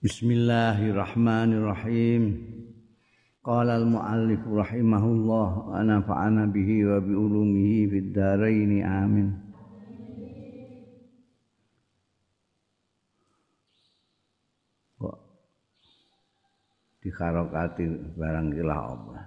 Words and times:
Bismillahirrahmanirrahim. 0.00 2.40
Qala 3.44 3.76
al-muallif 3.76 4.40
rahimahullah 4.48 5.48
wa 5.68 5.76
nafa'ana 5.84 6.48
bihi 6.48 6.88
wa 6.88 7.04
bi 7.04 7.12
ulumihi 7.12 7.84
fid 7.84 8.16
dharain 8.16 8.80
amin. 8.80 9.28
Kok 14.96 15.20
dikharokati 17.04 18.16
barang 18.16 18.56
kila 18.56 18.72
apa? 18.72 19.20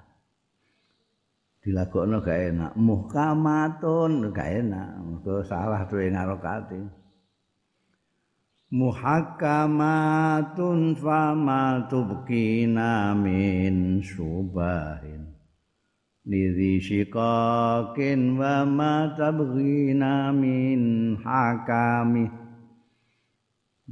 Dilagokno 1.62 2.18
gak 2.26 2.50
enak, 2.50 2.74
muhkamatun 2.74 4.34
gak 4.34 4.66
enak, 4.66 4.90
mergo 5.06 5.46
salah 5.46 5.86
tuwe 5.86 6.10
ngarokati. 6.10 7.03
Muhakkamatun 8.74 10.98
fama 10.98 11.86
tubkina 11.86 13.14
min 13.14 14.02
subahin 14.02 15.30
lidhi 16.26 16.82
shikakin 16.82 18.34
wa 18.34 18.66
ma 18.66 19.14
tabghina 19.14 20.34
min 20.34 21.14
hakami. 21.22 22.26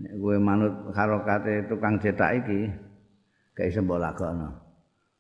Nek 0.02 0.18
kowe 0.18 0.38
manut 0.40 0.72
harokate 0.98 1.70
tukang 1.70 2.02
cetak 2.02 2.42
iki 2.42 2.74
gak 3.54 3.70
iso 3.70 3.86
mbok 3.86 4.02
lakokno. 4.02 4.50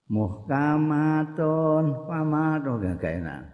Muhkamatun 0.09 2.09
fama 2.09 2.57
to 2.65 2.81
gak 2.81 3.03
enak. 3.03 3.45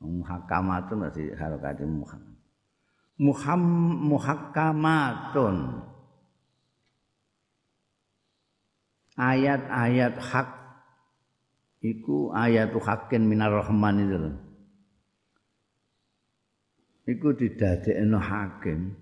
Muhakkamatun 0.00 0.96
masih 1.06 1.36
harokate 1.36 1.84
muhakkamatun 1.84 2.31
muham 3.20 3.62
muhakkamatun 4.08 5.56
ayat-ayat 9.16 10.16
hak 10.16 10.48
iku 11.82 12.32
ayatu 12.32 12.78
hakin 12.80 13.26
minar 13.26 13.52
rahman 13.52 13.96
itu. 14.00 14.18
Iku 17.02 17.34
didadekno 17.34 18.18
hakim. 18.22 18.94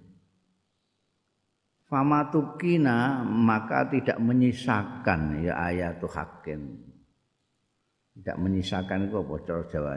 Famatukina 1.85 3.27
maka 3.27 3.91
tidak 3.91 4.17
menyisakan 4.23 5.43
ya 5.45 5.59
ayatu 5.59 6.07
hakin. 6.09 6.81
Tidak 8.15 8.37
menyisakan 8.41 9.11
itu 9.11 9.17
apa 9.21 9.35
cara 9.43 9.63
Jawa 9.69 9.95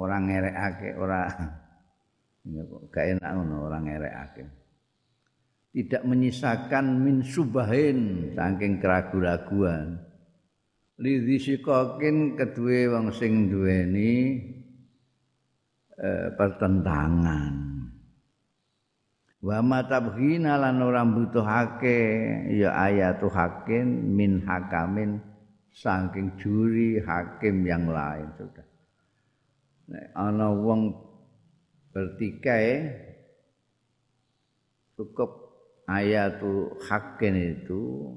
orang 0.00 0.32
ngerekake 0.32 0.96
ora. 0.96 1.28
Gak 2.88 3.04
enak 3.04 3.30
ngono 3.36 3.68
orang 3.68 3.84
ngerekake. 3.84 4.44
Tidak 5.70 6.02
menyisakan 6.02 6.98
min 7.04 7.22
subahin 7.22 8.32
saking 8.34 8.80
keraguan-raguan. 8.80 10.00
Lidhi 11.00 11.36
sikokin 11.38 12.34
kedue 12.34 12.90
wong 12.90 13.12
sing 13.14 13.52
duweni 13.52 14.40
eh, 15.94 16.28
pertentangan. 16.34 17.54
Wa 19.40 19.64
matabghina 19.64 20.60
lan 20.60 20.84
ora 20.84 21.00
butuhake 21.06 22.00
ya 22.52 22.76
ayatu 22.76 23.32
hakin 23.32 24.12
min 24.12 24.44
hakamin 24.44 25.16
saking 25.72 26.36
juri 26.36 27.00
hakim 27.00 27.64
yang 27.64 27.88
lain 27.88 28.28
sudah 28.36 28.69
nek 29.90 30.06
ana 30.14 30.54
wong 30.54 30.94
bertikai 31.90 32.86
cukup 34.94 35.30
ayatu 35.90 36.78
hakin 36.86 37.58
itu 37.58 38.14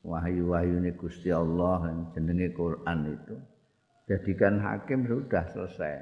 wahyu-wahyu 0.00 0.80
ini 0.80 0.90
Gusti 0.96 1.28
Allah 1.28 1.92
yang 1.92 2.00
jenenge 2.16 2.56
Quran 2.56 2.98
itu 3.12 3.36
jadikan 4.08 4.58
hakim 4.58 5.06
sudah 5.06 5.44
selesai. 5.52 5.94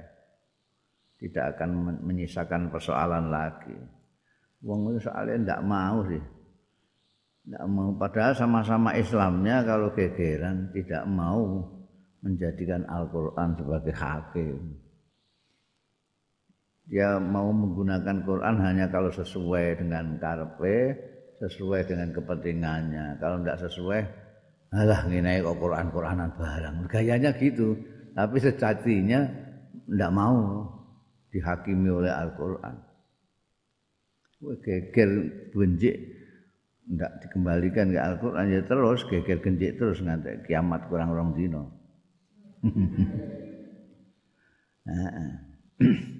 Tidak 1.21 1.45
akan 1.57 2.01
menyisakan 2.01 2.73
persoalan 2.73 3.29
lagi. 3.29 3.77
Wong 4.65 4.97
itu 4.97 5.05
soalnya 5.05 5.37
tidak 5.37 5.63
mau 5.69 6.01
sih. 6.09 6.23
Tidak 7.45 7.65
mau. 7.69 7.93
Padahal 7.93 8.33
sama-sama 8.33 8.97
Islamnya 8.97 9.61
kalau 9.69 9.93
gegeran 9.93 10.73
tidak 10.73 11.05
mau 11.05 11.61
menjadikan 12.25 12.89
Al-Quran 12.89 13.53
sebagai 13.53 13.95
hakim 13.97 14.57
dia 16.91 17.23
mau 17.23 17.55
menggunakan 17.55 18.27
Quran 18.27 18.59
hanya 18.67 18.91
kalau 18.91 19.15
sesuai 19.15 19.79
dengan 19.79 20.19
karpe, 20.19 20.99
sesuai 21.39 21.87
dengan 21.87 22.11
kepentingannya. 22.11 23.15
Kalau 23.23 23.39
tidak 23.39 23.63
sesuai, 23.63 24.01
alah 24.75 25.07
ngene 25.07 25.39
kok 25.39 25.55
Quran-Quranan 25.63 26.35
barang. 26.35 26.91
Gayanya 26.91 27.31
gitu. 27.39 27.79
Tapi 28.11 28.43
sejatinya 28.43 29.23
tidak 29.87 30.11
mau 30.11 30.67
dihakimi 31.31 31.95
oleh 31.95 32.11
Al-Quran. 32.11 32.75
Geger 34.67 35.11
benjik 35.55 35.95
tidak 36.91 37.13
dikembalikan 37.23 37.95
ke 37.95 38.03
Al-Quran 38.03 38.51
ya 38.51 38.67
terus 38.67 39.07
geger 39.07 39.39
genjik 39.39 39.79
terus 39.79 40.03
nanti 40.03 40.43
kiamat 40.43 40.91
kurang 40.91 41.15
orang 41.15 41.39
dino. 41.39 41.71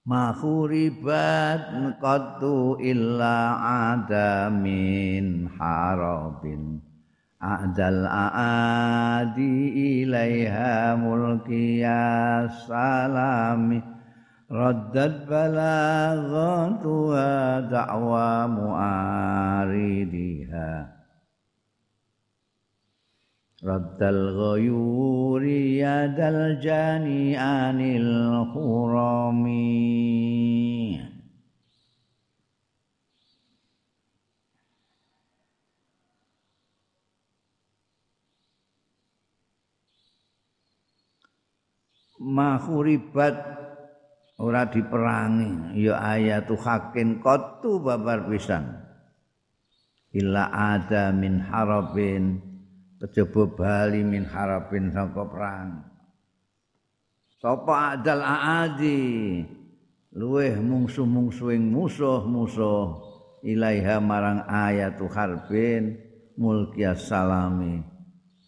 Mahuribat 0.06 1.98
qattu 1.98 2.78
illa 2.78 3.58
adamin 3.98 5.50
harabin. 5.58 6.78
Adal 7.42 8.06
aadi 8.08 10.00
ilaiha 10.00 10.96
mulkiya 10.96 12.48
salami. 12.64 13.82
Raddat 14.46 15.26
balaghatuha 15.26 16.86
da'wa 17.66 18.46
mu'aridiha 18.46 20.06
Raddal 23.66 24.30
ghayuri 24.30 25.82
yadal 25.82 26.62
jani 26.62 27.34
anil 27.34 28.46
khurami 28.54 29.74
Mahuribat 42.22 43.34
ora 44.38 44.70
diperangi. 44.70 45.74
Ya 45.74 45.98
ayatu 45.98 46.54
hakin 46.54 47.18
qattu 47.18 47.82
babar 47.82 48.30
pisan. 48.30 48.78
Illa 50.14 50.54
ada 50.54 51.10
min 51.10 51.42
harabin 51.42 52.45
kejaba 53.02 53.42
bali 53.50 54.00
min 54.04 54.24
harapin 54.24 54.92
saka 54.92 55.22
perang. 55.26 55.84
Sapa 57.36 57.98
adal 57.98 58.24
aadi? 58.24 59.44
Luweh 60.16 60.56
mungsu-mungsuing 60.56 61.68
musuh-musuh. 61.68 63.04
Ilaiha 63.44 64.00
marang 64.00 64.42
ayatu 64.48 65.06
harbin 65.12 66.00
mulkias 66.34 67.08
salami 67.08 67.78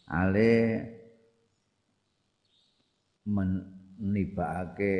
ale 0.09 0.85
menibake 3.29 4.97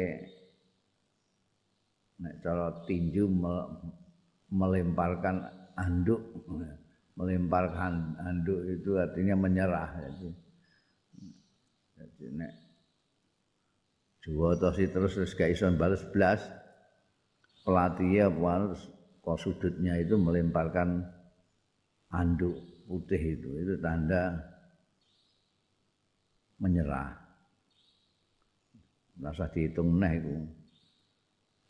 nek 2.21 2.35
cara 2.44 2.85
tinju 2.85 3.25
melemparkan 4.53 5.49
anduk 5.79 6.21
melemparkan 7.19 8.15
handuk 8.23 8.62
itu 8.70 8.94
artinya 8.94 9.35
menyerah 9.35 9.91
jadi. 9.99 10.31
Jadi 11.99 12.25
nek 12.38 12.53
juwotosi 14.23 14.87
terus 14.94 15.19
terus 15.19 15.35
gak 15.35 15.50
iso 15.50 15.67
balas 15.75 16.06
belas 16.15 16.38
pelatih 17.67 18.23
ya 18.23 18.26
harus 18.31 18.87
saka 19.29 19.44
sudutnya 19.44 19.93
itu 20.00 20.17
melemparkan 20.17 21.05
anduk 22.09 22.56
putih 22.88 23.37
itu 23.37 23.50
itu 23.61 23.75
tanda 23.82 24.41
menyerah. 26.56 27.12
Rasa 29.20 29.53
dihitung 29.53 30.00
neh 30.00 30.17
itu 30.17 30.32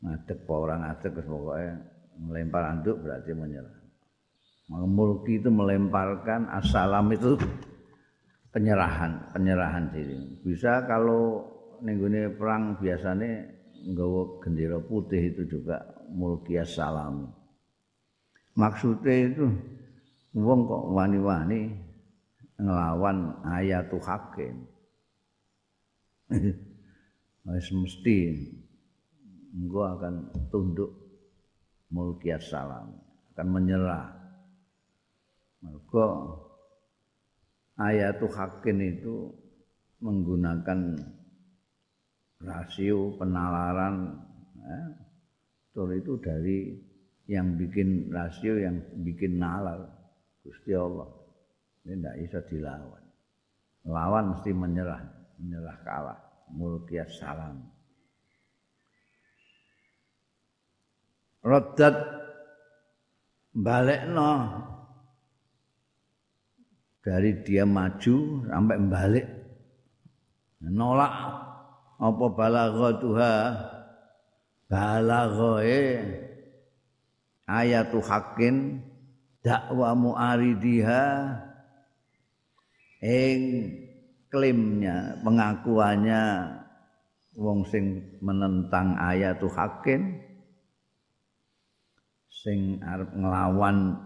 ngadek 0.06 0.46
orang 0.46 0.86
ngadek 0.86 1.18
pokoknya 1.26 1.72
melempar 2.22 2.62
anduk 2.78 3.02
berarti 3.02 3.34
menyerah 3.34 3.77
mulki 4.68 5.40
itu 5.40 5.48
melemparkan 5.48 6.48
asalam 6.52 7.08
itu 7.12 7.40
penyerahan 8.52 9.32
penyerahan 9.32 9.88
diri. 9.92 10.16
Bisa 10.44 10.84
kalau 10.84 11.44
nenggone 11.80 12.32
perang 12.36 12.76
biasanya 12.76 13.48
nggawa 13.88 14.42
gendera 14.44 14.78
putih 14.82 15.32
itu 15.32 15.46
juga 15.46 15.78
mulki 16.10 16.58
salam 16.66 17.30
maksudnya 18.58 19.30
itu 19.30 19.46
wong 20.34 20.66
kok 20.66 20.84
wani-wani 20.90 21.70
ngelawan 22.58 23.38
ayatu 23.46 24.02
hakim. 24.02 24.66
Wis 27.48 27.70
mesti 27.72 28.34
engko 29.54 29.80
akan 29.96 30.14
tunduk 30.52 30.92
mulki 31.88 32.34
salam 32.42 32.92
akan 33.32 33.46
menyerah 33.48 34.17
mergo 35.62 36.06
ayatu 37.78 38.26
hakin 38.30 38.78
itu 38.82 39.30
menggunakan 40.02 40.98
rasio 42.42 43.18
penalaran 43.18 44.14
ya. 44.62 44.80
itu 45.94 46.12
dari 46.18 46.74
yang 47.30 47.54
bikin 47.54 48.10
rasio 48.10 48.58
yang 48.58 48.82
bikin 49.06 49.38
nalar. 49.38 49.94
Gusti 50.42 50.74
Allah. 50.74 51.06
Ini 51.86 51.94
tidak 51.98 52.16
bisa 52.24 52.38
dilawan. 52.50 53.04
Lawan 53.86 54.24
mesti 54.34 54.50
menyerah 54.50 55.02
menyerah 55.38 55.76
kalah. 55.86 56.18
Mulkiyas 56.48 57.20
salam 57.20 57.78
rodat 61.48 61.96
balik 63.54 64.04
no 64.10 64.30
dari 67.08 67.40
dia 67.40 67.64
maju 67.64 68.44
sampai 68.44 68.76
balik. 68.84 69.26
Nolak 70.60 71.14
apa 71.96 72.26
balaghatuha 72.36 73.32
balaghae 74.68 76.04
ayatu 77.48 78.04
hakin 78.04 78.84
dakwa 79.40 79.96
muaridiha. 79.96 81.32
Ing 83.00 83.40
klaimnya 84.28 85.16
pengakuannya 85.24 86.22
wong 87.38 87.64
sing 87.72 88.18
menentang 88.20 88.98
ayatu 89.00 89.48
hakin 89.48 90.18
sing 92.28 92.82
arep 92.82 93.14
nglawan 93.14 93.96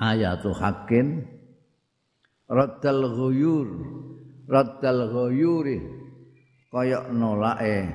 ayatu 0.00 0.50
hakin 0.56 1.28
raddal 2.50 3.02
ghuyur 3.14 3.68
raddal 4.50 5.06
ghuyuri 5.14 5.78
kaya 6.74 7.06
nolake 7.14 7.94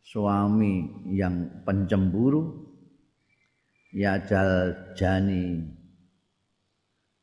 suami 0.00 1.04
yang 1.12 1.64
pencemburu 1.68 2.64
ya 3.92 4.16
jal 4.24 4.72
jani 4.96 5.68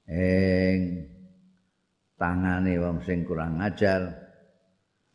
eng 0.05 0.81
tangane 2.21 2.77
wong 2.77 3.01
sing 3.01 3.25
kurang 3.25 3.57
ajar 3.57 4.05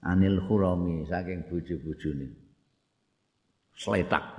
anil 0.03 0.43
khurami 0.51 1.07
saking 1.07 1.47
bojo-bojone 1.47 2.27
sletak 3.79 4.35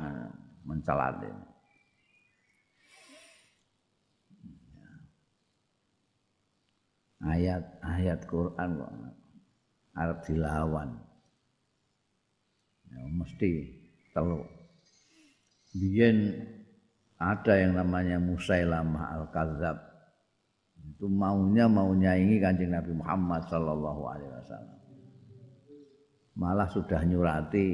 mencelate 0.68 1.51
ayat-ayat 7.22 8.26
Quran 8.26 8.70
kok 8.82 8.94
arep 9.96 10.20
dilawan. 10.26 10.90
Ya, 12.92 13.02
mesti 13.08 13.52
telu. 14.12 14.44
Biyen 15.72 16.36
ada 17.16 17.54
yang 17.56 17.80
namanya 17.80 18.20
Musailamah 18.20 19.16
Al-Kadzab. 19.22 19.78
Itu 20.82 21.08
maunya 21.08 21.70
mau 21.70 21.94
nyaingi 21.94 22.42
Kanjeng 22.42 22.74
Nabi 22.74 22.92
Muhammad 22.98 23.46
sallallahu 23.48 24.02
alaihi 24.10 24.34
wasallam. 24.34 24.80
Malah 26.36 26.68
sudah 26.74 27.06
nyurati 27.06 27.68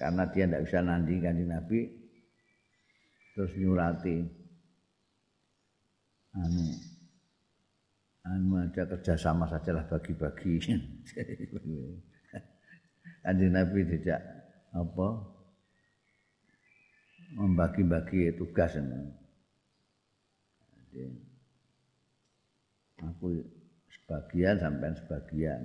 karena 0.00 0.24
dia 0.32 0.48
tidak 0.48 0.62
bisa 0.66 0.78
nanding 0.80 1.20
Kanjeng 1.22 1.50
Nabi. 1.52 1.80
Terus 3.34 3.52
nyurati 3.58 4.16
anu 6.34 6.93
ada 8.24 8.88
kerjasama 8.88 9.44
sajalah 9.44 9.84
bagi-bagi. 9.84 10.56
Kanjeng 13.24 13.52
Nabi 13.52 13.84
tidak 13.84 14.20
apa 14.72 15.08
membagi-bagi 17.36 18.32
tugas. 18.40 18.72
Jadi, 18.76 21.04
aku 23.04 23.44
sebagian 23.92 24.56
sampai 24.56 24.96
sebagian. 24.96 25.60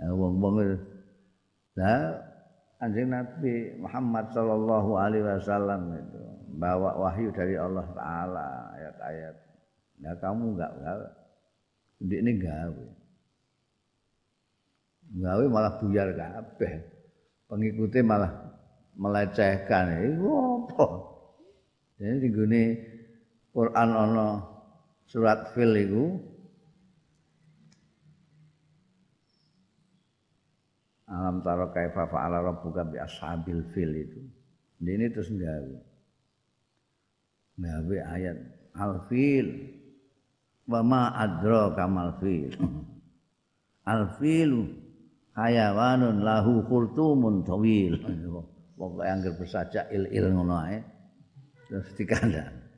Nah, 0.00 0.16
wong-wong 0.16 0.64
lah 1.76 2.24
Anjing 2.78 3.10
Nabi 3.10 3.74
Muhammad 3.74 4.30
Sallallahu 4.30 4.94
Alaihi 4.96 5.26
Wasallam 5.26 5.98
itu 5.98 6.22
bawa 6.56 6.94
wahyu 6.94 7.34
dari 7.34 7.58
Allah 7.58 7.82
Taala 7.90 8.70
ayat-ayat 8.78 9.47
Nah 9.98 10.14
kamu 10.18 10.54
enggak 10.54 10.72
gawe. 10.78 11.08
Ini 12.04 12.32
gawe. 12.38 12.86
Gawe 15.18 15.44
malah 15.50 15.74
buyar 15.82 16.08
kabeh. 16.14 16.72
Pengikutnya 17.48 18.02
malah 18.04 18.32
melecehkan. 18.94 20.14
Iku 20.14 20.28
apa? 20.68 20.86
Jadi 21.98 22.16
digune 22.22 22.62
Quran 23.50 23.90
ana 23.90 24.46
surat 25.08 25.50
fil 25.56 25.74
iku 25.74 26.04
Alam 31.08 31.40
taro 31.40 31.72
kaifa 31.72 32.04
fa'ala 32.04 32.44
rabbuka 32.44 32.84
bi 32.84 33.00
ashabil 33.00 33.64
fil 33.72 33.96
itu. 33.96 34.20
Ini 34.84 35.08
terus 35.08 35.32
gawe. 35.32 35.76
Gawe 37.58 37.96
ayat 38.12 38.36
al-fil 38.76 39.77
wa 40.68 40.80
ma 40.84 41.16
adra 41.16 41.72
kamal 41.72 42.20
fil. 42.20 42.52
Al 43.88 44.12
filu 44.20 44.68
hayawanun 45.32 46.20
lahu 46.20 46.62
khurtumun 46.68 47.42
tawil. 47.42 47.96
Pokoke 48.76 49.08
angger 49.08 49.34
bersajak 49.34 49.90
il 49.90 50.06
il 50.12 50.28
ngono 50.28 50.54
ae. 50.60 50.78
Terus 51.68 51.88
dikandang 51.96 52.68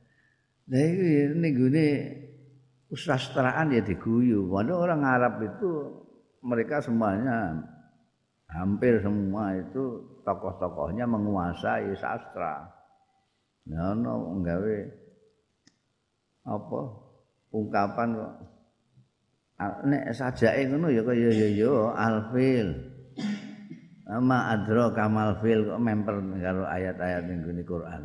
nah 0.70 0.78
iki 0.78 1.34
ninggune 1.34 1.86
usastraan 2.94 3.74
ya 3.74 3.82
diguyu. 3.82 4.46
Waduh 4.46 4.86
orang 4.86 5.02
Arab 5.02 5.42
itu 5.42 5.70
mereka 6.46 6.78
semuanya 6.78 7.58
hampir 8.46 9.02
semua 9.02 9.58
itu 9.58 10.06
tokoh-tokohnya 10.22 11.10
menguasai 11.10 11.90
sastra. 11.98 12.70
Nah 13.66 13.98
no 13.98 14.38
nggawe 14.40 14.78
apa 16.46 16.80
ungkapan 17.54 18.08
kok. 18.16 18.32
Nek 19.84 20.16
sajake 20.16 20.72
ngono 20.72 20.88
ya 20.88 21.04
kaya 21.04 21.30
ya 21.30 21.48
ya 21.52 21.74
alfil. 21.92 22.68
Ama 24.10 24.56
adro 24.56 24.90
kamal 24.90 25.38
fil 25.38 25.68
kok 25.68 25.78
memper 25.78 26.16
karo 26.40 26.64
ayat-ayat 26.66 27.22
ning 27.28 27.46
gune 27.46 27.62
Quran. 27.62 28.02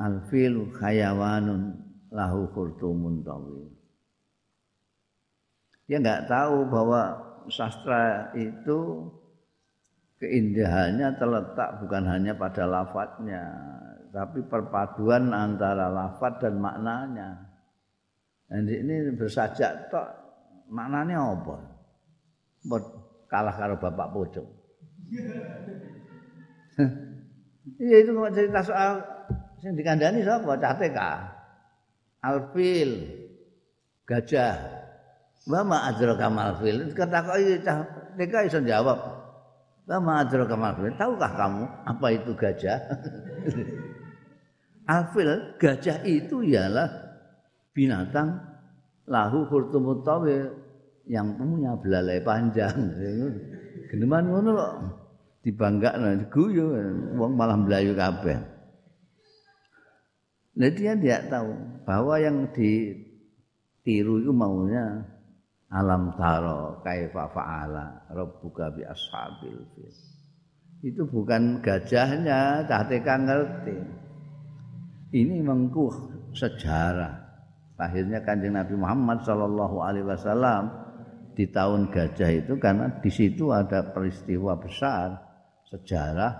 Alfil 0.00 0.68
hayawanun 0.80 1.76
lahu 2.10 2.50
khurtumun 2.50 3.22
tawil. 3.22 3.70
Dia 5.86 5.98
nggak 6.02 6.26
tahu 6.26 6.66
bahwa 6.70 7.18
sastra 7.50 8.30
itu 8.34 9.10
keindahannya 10.20 11.16
terletak 11.16 11.80
bukan 11.80 12.04
hanya 12.04 12.36
pada 12.36 12.68
lafadznya 12.68 13.42
tapi 14.10 14.42
perpaduan 14.46 15.30
antara 15.30 15.86
lafaz 15.86 16.42
dan 16.42 16.58
maknanya. 16.58 17.46
Jadi 18.50 18.74
ini 18.82 18.94
bersajak 19.14 19.94
tok 19.94 20.08
maknanya 20.66 21.22
apa? 21.22 21.56
Kalah 23.30 23.54
karo 23.54 23.74
bapak 23.78 24.08
pojok. 24.10 24.46
Iya 27.80 27.96
itu 28.04 28.16
kok 28.16 28.32
cerita 28.32 28.60
soal 28.64 29.04
sing 29.60 29.76
dikandani 29.76 30.24
sapa 30.24 30.56
cate 30.56 30.88
ka. 30.96 31.28
Alfil 32.24 33.04
gajah. 34.08 34.80
Wa 35.48 35.64
ma 35.64 35.88
adraka 35.88 36.28
malfil. 36.28 36.92
Kata 36.92 37.24
kok 37.24 37.36
iki 37.40 37.64
cah 37.64 37.84
TK 38.16 38.34
iso 38.48 38.60
jawab. 38.64 38.98
Wa 39.88 39.96
ma 40.00 40.24
adraka 40.24 40.56
malfil. 40.56 40.92
Tahukah 40.96 41.32
kamu 41.36 41.64
apa 41.84 42.06
itu 42.16 42.32
gajah? 42.36 42.80
Alfil 44.90 45.54
gajah 45.62 46.02
itu 46.02 46.42
ialah 46.42 46.90
binatang 47.70 48.42
lahu 49.06 49.46
khurtumut 49.46 50.02
tawil 50.02 50.50
yang 51.06 51.38
punya 51.38 51.78
belalai 51.78 52.18
panjang. 52.18 52.74
Geneman 53.90 54.26
ngono 54.26 54.50
kok 54.58 54.74
dibanggakno 55.46 56.26
guyu 56.26 56.66
wong 57.14 57.32
malah 57.38 57.54
mlayu 57.54 57.94
kabeh. 57.94 58.38
Nah 60.58 60.70
dia 60.74 60.98
tidak 60.98 61.30
tahu 61.30 61.50
bahwa 61.86 62.14
yang 62.18 62.50
ditiru 62.50 64.26
itu 64.26 64.34
maunya 64.34 65.06
alam 65.70 66.10
taro 66.18 66.82
kaifa 66.82 67.30
fa'ala 67.30 68.10
rabbuka 68.10 68.74
bi 68.74 68.82
ashabil 68.82 69.62
fil. 69.78 69.94
Itu 70.80 71.04
bukan 71.06 71.60
gajahnya, 71.60 72.64
cah 72.64 72.82
ngerti. 72.88 73.99
Ini 75.10 75.42
mengkuh 75.42 75.92
sejarah. 76.34 77.30
Lahirnya 77.80 78.20
kanjeng 78.20 78.54
Nabi 78.54 78.76
Muhammad 78.76 79.24
Shallallahu 79.24 79.76
Alaihi 79.80 80.06
Wasallam 80.06 80.68
di 81.32 81.48
tahun 81.48 81.88
gajah 81.88 82.30
itu 82.44 82.54
karena 82.60 82.92
di 83.00 83.08
situ 83.08 83.48
ada 83.50 83.90
peristiwa 83.96 84.60
besar 84.60 85.16
sejarah 85.72 86.32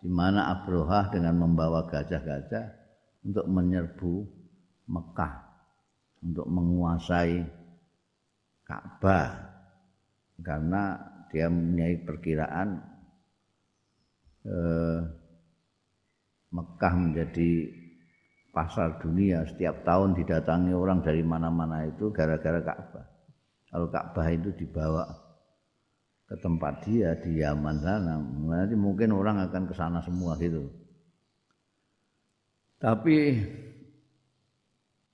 di 0.00 0.08
mana 0.08 0.48
Abrohah 0.48 1.12
dengan 1.12 1.36
membawa 1.36 1.84
gajah-gajah 1.84 2.66
untuk 3.28 3.46
menyerbu 3.50 4.14
Mekah 4.88 5.34
untuk 6.24 6.46
menguasai 6.48 7.44
Ka'bah. 8.64 9.30
Karena 10.38 10.96
dia 11.28 11.50
mempunyai 11.50 11.94
perkiraan 12.06 12.68
eh, 14.46 15.00
Mekah 16.48 16.94
menjadi 16.96 17.50
pasar 18.52 18.96
dunia 19.00 19.44
setiap 19.44 19.84
tahun 19.84 20.16
didatangi 20.16 20.72
orang 20.72 21.04
dari 21.04 21.20
mana-mana 21.20 21.84
itu 21.84 22.08
gara-gara 22.10 22.60
Ka'bah. 22.64 23.06
Kalau 23.68 23.86
Ka'bah 23.92 24.28
itu 24.32 24.50
dibawa 24.56 25.04
ke 26.28 26.36
tempat 26.40 26.84
dia 26.84 27.16
di 27.20 27.40
Yaman 27.40 27.76
sana, 27.80 28.20
nanti 28.20 28.76
mungkin 28.76 29.16
orang 29.16 29.40
akan 29.48 29.62
ke 29.68 29.74
sana 29.76 30.00
semua 30.04 30.36
gitu. 30.40 30.68
Tapi 32.78 33.16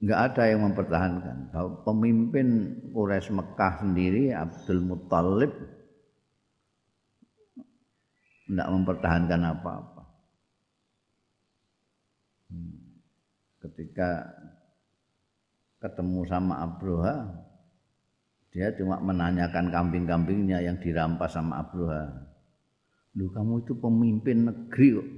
nggak 0.05 0.21
ada 0.33 0.43
yang 0.51 0.61
mempertahankan. 0.71 1.55
Pemimpin 1.87 2.49
Quraisy 2.93 3.31
Mekah 3.35 3.73
sendiri 3.83 4.35
Abdul 4.35 4.83
Muttalib 4.85 5.53
tidak 8.45 8.69
mempertahankan 8.69 9.41
apa-apa. 9.57 10.03
Hmm 12.53 12.84
ketika 13.65 14.29
ketemu 15.81 16.25
sama 16.29 16.61
Abroha 16.61 17.33
dia 18.55 18.71
cuma 18.79 19.03
menanyakan 19.03 19.73
kambing-kambingnya 19.75 20.63
yang 20.63 20.79
dirampas 20.79 21.35
sama 21.35 21.59
Abroha. 21.59 22.07
Lu 23.19 23.27
kamu 23.35 23.67
itu 23.67 23.75
pemimpin 23.75 24.47
negeri 24.47 24.89
kok. 24.95 25.09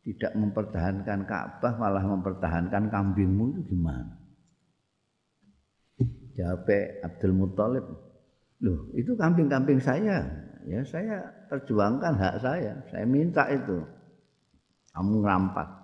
Tidak 0.00 0.32
mempertahankan 0.36 1.24
Ka'bah 1.24 1.80
malah 1.80 2.04
mempertahankan 2.04 2.92
kambingmu 2.92 3.56
itu 3.56 3.60
gimana? 3.72 4.12
Jawab 6.36 6.68
Abdul 7.04 7.36
Muthalib 7.36 7.86
loh 8.60 8.92
itu 8.92 9.16
kambing-kambing 9.16 9.80
saya. 9.80 10.24
Ya 10.68 10.84
saya 10.84 11.24
perjuangkan 11.48 12.12
hak 12.12 12.36
saya. 12.44 12.76
Saya 12.92 13.08
minta 13.08 13.48
itu. 13.48 13.80
Kamu 14.92 15.24
ngerampas 15.24 15.79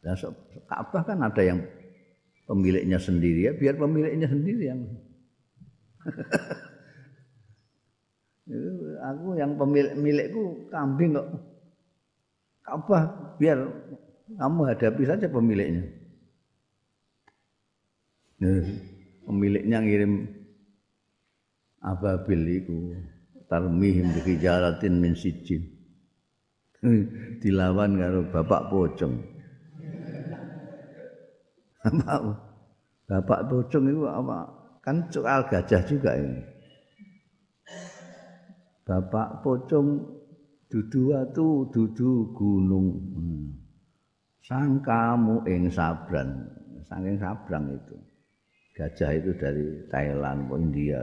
Nah, 0.00 0.16
Ka'bah 0.64 1.04
kan 1.04 1.20
ada 1.20 1.44
yang 1.44 1.60
pemiliknya 2.48 2.96
sendiri 2.96 3.46
ya, 3.46 3.52
biar 3.52 3.76
pemiliknya 3.76 4.32
sendiri 4.32 4.72
yang 4.72 4.80
aku 9.12 9.36
yang 9.36 9.60
pemilik 9.60 9.92
milikku 10.00 10.72
kambing 10.72 11.20
kok. 11.20 11.28
Ka'bah 12.64 13.36
biar 13.36 13.60
kamu 14.40 14.60
hadapi 14.72 15.04
saja 15.04 15.28
pemiliknya. 15.28 15.84
Nah, 18.40 18.64
pemiliknya 19.28 19.84
ngirim 19.84 20.32
ababil 21.84 22.64
itu 22.64 22.96
tarmihim 23.52 24.16
bi 24.16 24.40
min 24.88 25.12
sijin. 25.12 25.60
Dilawan 27.44 28.00
karo 28.00 28.24
bapak 28.32 28.72
pocong. 28.72 29.39
Apa? 31.80 32.36
Bapak 33.10 33.40
pocong 33.50 33.84
itu 33.90 34.06
apa? 34.06 34.46
Kan 34.84 35.02
soal 35.10 35.42
gajah 35.50 35.82
juga 35.82 36.14
ini. 36.14 36.40
Bapak 38.86 39.42
pocong 39.42 39.98
dudu 40.70 41.14
watu 41.14 41.66
dudu 41.74 42.30
gunung. 42.36 42.86
Hmm. 43.16 43.46
Sangkamu 44.46 45.46
ing 45.46 45.70
sabran. 45.70 46.46
Saking 46.86 47.18
sabrang 47.18 47.70
itu. 47.70 47.96
Gajah 48.74 49.10
itu 49.14 49.30
dari 49.36 49.66
Thailand 49.90 50.48
atau 50.48 50.56
India. 50.56 51.02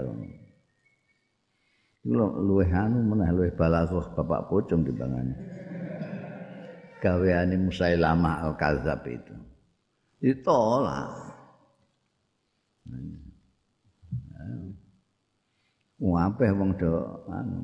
Itu 2.02 2.16
luweh 2.18 2.72
anu 2.72 3.04
meneh 3.04 3.30
luweh 3.36 3.52
balaghah 3.54 4.16
bapak 4.16 4.48
pocong 4.48 4.82
timbangane. 4.88 5.36
Gaweane 6.98 7.56
Musailamah 7.62 8.50
al-Kadzab 8.50 9.06
itu. 9.06 9.37
Ditolak. 10.22 11.28
Wapeh 15.98 16.54
wong 16.54 16.78
do 16.78 16.94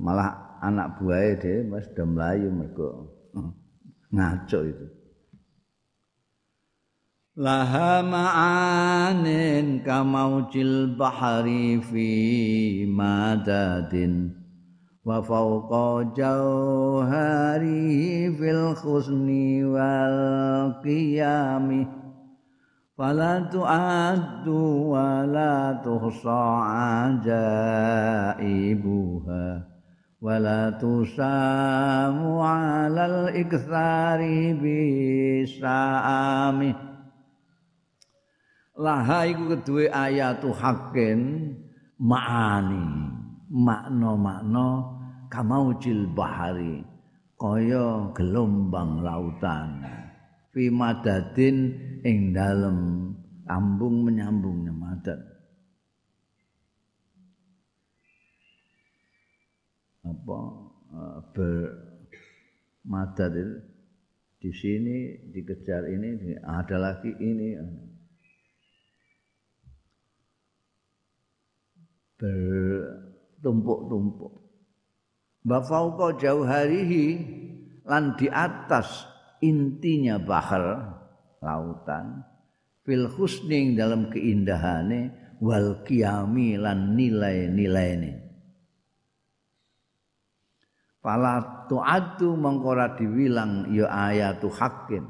malah 0.01 0.57
anak 0.65 0.97
buahe 0.97 1.37
dhewe 1.37 1.69
wis 1.69 1.85
do 1.93 2.01
mlayu 2.01 2.49
mergo 2.49 3.13
ngaco 4.09 4.59
itu. 4.65 4.87
Laha 7.33 8.05
ma'anin 8.05 9.81
kamaujil 9.81 10.93
bahari 10.97 11.81
fi 11.81 12.09
madadin 12.85 14.33
wa 15.01 15.17
fawqa 15.17 16.13
jauhari 16.13 17.73
fil 18.37 18.77
khusni 18.77 19.65
wal 19.65 20.77
qiyamih 20.85 22.02
Fala 22.93 23.41
tu'addu 23.49 24.93
wa 24.93 25.25
la 25.25 25.81
tuhsa 25.81 26.45
aja'ibuha 28.37 29.45
Wa 30.21 30.37
la 30.37 30.69
tusamu 30.77 32.37
alal 32.37 33.33
ikhtari 33.33 34.53
bisami 34.61 36.69
Laha 38.77 39.25
iku 39.25 39.57
kedua 39.57 39.89
ayatu 39.89 40.53
hakin 40.53 41.49
ma'ani 41.97 43.09
Makna-makna 43.49 44.67
kamaujil 45.33 46.13
bahari 46.13 46.85
Kaya 47.41 48.13
gelombang 48.13 49.01
lautan. 49.01 50.02
Fi 50.53 50.69
madadin 50.69 51.57
ing 52.05 52.31
dalem. 52.31 53.09
Ambung 53.43 54.07
menyambungnya 54.07 54.71
madat. 54.71 55.19
Apa 60.07 60.39
uh, 60.95 61.19
ber 61.35 61.75
madat 62.87 63.35
itu 63.35 63.59
di 64.39 64.47
sini 64.55 65.27
dikejar 65.35 65.91
ini 65.91 66.39
ada 66.39 66.79
lagi 66.79 67.11
ini. 67.19 67.59
Bertumpuk-tumpuk. 72.15 74.39
Bafauqa 75.43 76.15
jauharihi 76.15 77.27
lan 77.83 78.15
di 78.15 78.31
atas 78.31 79.12
intinya 79.43 80.15
bahar 80.23 80.95
lautan 81.43 82.23
fil 82.87 83.11
husning 83.11 83.75
dalam 83.75 84.07
keindahane 84.07 85.11
wal 85.43 85.83
qiyami 85.83 86.55
lan 86.55 86.95
nilai-nilaine 86.95 88.23
Fala 91.03 91.67
tu'addu 91.67 92.39
mangkora 92.39 92.95
diwilang 92.95 93.67
ya 93.75 93.91
ayatu 93.91 94.47
haqqin. 94.47 95.03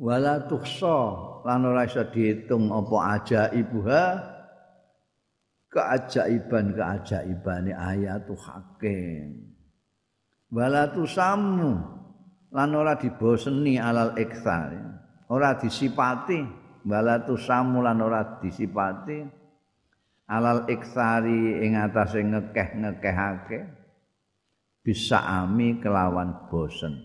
Wala 0.00 0.48
tuhsa 0.48 0.98
lan 1.44 1.68
ora 1.68 1.84
iso 1.84 2.00
diitung 2.08 2.72
apa 2.72 3.20
ajaibuha 3.20 4.04
keajaiban 5.68 6.72
keajaibane 6.72 7.76
ayatu 7.76 8.40
haqqin. 8.40 9.52
Wala 10.48 10.88
tusamu 10.88 11.76
lan 12.56 12.72
ora 12.72 12.96
diboseni 12.96 13.76
alal 13.76 14.16
iktsar. 14.16 14.72
Ora 15.28 15.60
disipati 15.60 16.40
wala 16.88 17.20
tusamu 17.20 17.84
lan 17.84 18.00
ora 18.00 18.40
disipati 18.40 19.20
alal 20.32 20.64
iksari 20.64 21.60
ing 21.60 21.76
atase 21.76 22.24
ngekeh-ngekehake. 22.24 23.60
Bisa 24.80 25.20
ami 25.20 25.82
kelawan 25.82 26.46
bosen. 26.46 27.02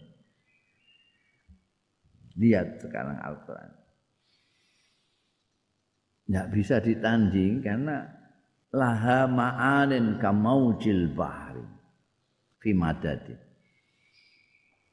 Lihat 2.37 2.77
sekarang 2.77 3.17
Al-Quran. 3.19 3.71
Tidak 6.29 6.47
bisa 6.53 6.77
ditanding 6.77 7.59
karena 7.65 8.05
laha 8.69 9.25
ma'anin 9.25 10.21
kamaujil 10.21 11.11
bahri 11.11 11.65
fi 12.61 12.71
madadi 12.71 13.50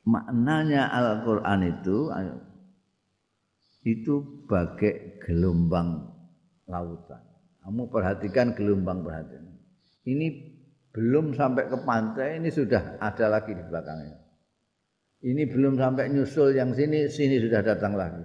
maknanya 0.08 0.88
Al-Quran 0.88 1.60
itu 1.68 2.08
itu 3.84 4.44
bagai 4.48 5.20
gelombang 5.20 6.08
lautan 6.64 7.28
kamu 7.68 7.84
perhatikan 7.92 8.56
gelombang 8.56 9.04
perhatian. 9.04 9.44
Ini 10.08 10.26
belum 10.88 11.36
sampai 11.36 11.68
ke 11.68 11.76
pantai, 11.84 12.40
ini 12.40 12.48
sudah 12.48 12.96
ada 12.96 13.28
lagi 13.28 13.52
di 13.52 13.60
belakangnya. 13.60 14.16
Ini 15.20 15.44
belum 15.52 15.76
sampai 15.76 16.08
nyusul 16.08 16.56
yang 16.56 16.72
sini, 16.72 17.12
sini 17.12 17.36
sudah 17.36 17.60
datang 17.60 17.92
lagi. 17.92 18.24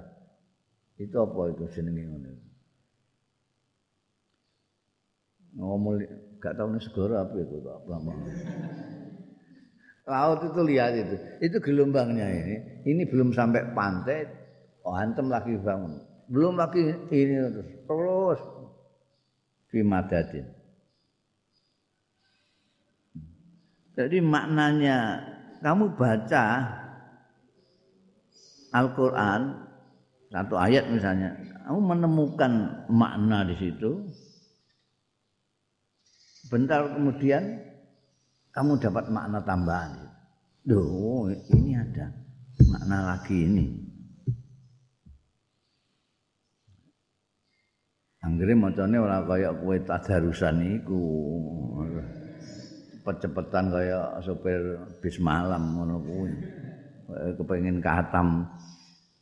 Itu 0.95 1.27
apa 1.27 1.51
itu 1.51 1.67
jenenge 1.75 2.07
ngono. 2.07 2.31
Ngomong 5.59 5.93
gak 6.39 6.55
tahu 6.55 6.79
nih 6.79 6.81
segoro 6.87 7.19
apa 7.19 7.35
itu 7.35 7.59
apa 7.67 7.93
Laut 10.03 10.43
itu 10.43 10.61
lihat 10.67 10.91
itu, 10.99 11.15
itu 11.39 11.57
gelombangnya 11.63 12.27
ini. 12.27 12.55
Ini 12.83 13.07
belum 13.07 13.31
sampai 13.31 13.71
pantai, 13.71 14.27
oh 14.83 14.91
antem 14.91 15.31
lagi 15.31 15.55
bangun. 15.55 15.95
Belum 16.27 16.59
lagi 16.59 16.91
ini 17.07 17.35
terus, 17.39 17.69
terus 17.87 18.41
fi 19.71 19.79
madadin. 19.79 20.43
Jadi 23.93 24.17
maknanya 24.19 25.23
kamu 25.63 25.95
baca 25.95 26.45
Al-Qur'an 28.73 29.63
satu 30.33 30.57
ayat 30.57 30.89
misalnya, 30.89 31.37
kamu 31.63 31.79
menemukan 31.79 32.51
makna 32.89 33.45
di 33.45 33.55
situ. 33.55 34.09
Bentar 36.49 36.91
kemudian 36.97 37.61
kamu 38.53 38.77
dapat 38.77 39.09
makna 39.09 39.41
tambahan. 39.41 39.91
Duh, 40.63 41.27
ini 41.51 41.75
ada 41.75 42.07
makna 42.69 42.97
lagi 43.17 43.49
ini. 43.49 43.65
Anggere 48.23 48.55
macane 48.55 48.95
ora 48.95 49.19
kaya 49.27 49.51
kowe 49.51 49.75
tadarusan 49.83 50.79
iku. 50.79 51.03
Cepet-cepetan 53.03 53.67
kaya 53.67 54.15
sopir 54.23 54.79
bis 55.03 55.19
malam 55.19 55.75
ngono 55.75 55.99
kuwi. 55.99 56.31
Kepengin 57.35 57.83
katam. 57.83 58.47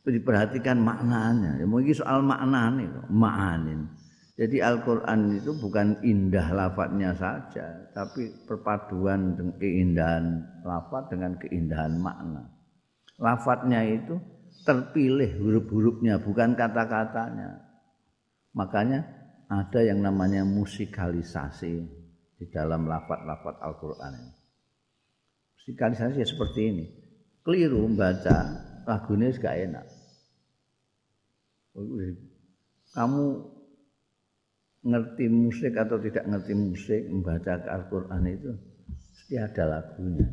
Diperhatikan 0.06 0.78
maknanya. 0.78 1.58
Ya 1.58 1.66
mungkin 1.66 1.94
soal 1.94 2.22
maknane, 2.22 2.86
ma'anin. 3.10 3.90
Jadi 4.32 4.64
Al-Qur'an 4.64 5.36
itu 5.36 5.52
bukan 5.60 6.00
indah 6.00 6.56
lafadznya 6.56 7.12
saja, 7.12 7.92
tapi 7.92 8.32
perpaduan 8.48 9.36
keindahan 9.60 10.40
lafadz 10.64 11.12
dengan 11.12 11.36
keindahan 11.36 12.00
makna. 12.00 12.48
Lafadznya 13.20 13.84
itu 13.84 14.16
terpilih 14.64 15.36
huruf-hurufnya, 15.36 16.16
bukan 16.24 16.56
kata-katanya. 16.56 17.60
Makanya 18.56 19.04
ada 19.52 19.80
yang 19.84 20.00
namanya 20.00 20.48
musikalisasi 20.48 21.84
di 22.40 22.44
dalam 22.48 22.88
lafat-lafat 22.88 23.60
Al-Qur'an. 23.60 24.16
Musikalisasi 25.60 26.24
ya 26.24 26.26
seperti 26.26 26.60
ini. 26.72 26.86
Keliru 27.44 27.84
membaca 27.84 28.48
lagunya 28.88 29.28
gak 29.36 29.56
enak. 29.60 29.86
Kamu 32.96 33.24
ngerti 34.82 35.30
musik 35.30 35.78
atau 35.78 35.96
tidak 36.02 36.26
ngerti 36.26 36.52
musik 36.58 37.00
membaca 37.06 37.62
Al-Qur'an 37.70 38.26
itu 38.26 38.50
pasti 39.12 39.34
ada 39.38 39.64
lagunya. 39.64 40.28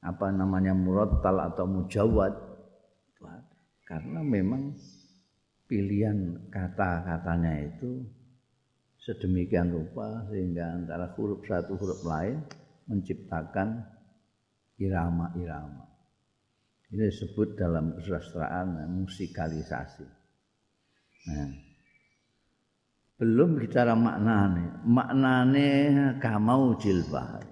Apa 0.00 0.32
namanya 0.32 0.72
murattal 0.72 1.36
atau 1.52 1.68
mujawad? 1.68 2.48
Karena 3.88 4.20
memang 4.20 4.76
pilihan 5.64 6.48
kata-katanya 6.52 7.72
itu 7.72 8.04
sedemikian 9.00 9.72
rupa 9.72 10.28
sehingga 10.28 10.76
antara 10.76 11.08
huruf 11.16 11.40
satu 11.48 11.72
huruf 11.80 12.04
lain 12.04 12.44
menciptakan 12.84 13.80
irama-irama. 14.76 15.88
Ini 16.92 17.04
disebut 17.08 17.56
dalam 17.56 17.96
kesusastraan 17.96 18.76
musikalisasi. 18.92 20.08
Nah, 21.28 21.67
belum 23.18 23.58
bicara 23.58 23.98
maknane. 23.98 24.86
Maknane 24.86 25.68
kamau 26.22 26.78
jilbah. 26.78 27.42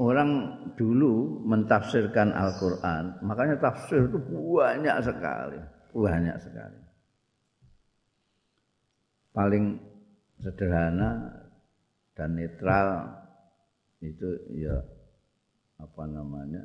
Orang 0.00 0.56
dulu 0.80 1.44
mentafsirkan 1.44 2.32
Al-Quran, 2.32 3.20
makanya 3.20 3.60
tafsir 3.60 4.08
itu 4.08 4.16
banyak 4.16 4.96
sekali, 5.04 5.60
banyak 5.92 6.36
sekali 6.40 6.80
paling 9.30 9.78
sederhana 10.42 11.30
dan 12.18 12.34
netral 12.34 13.06
itu 14.02 14.28
ya 14.56 14.74
apa 15.80 16.02
namanya 16.08 16.64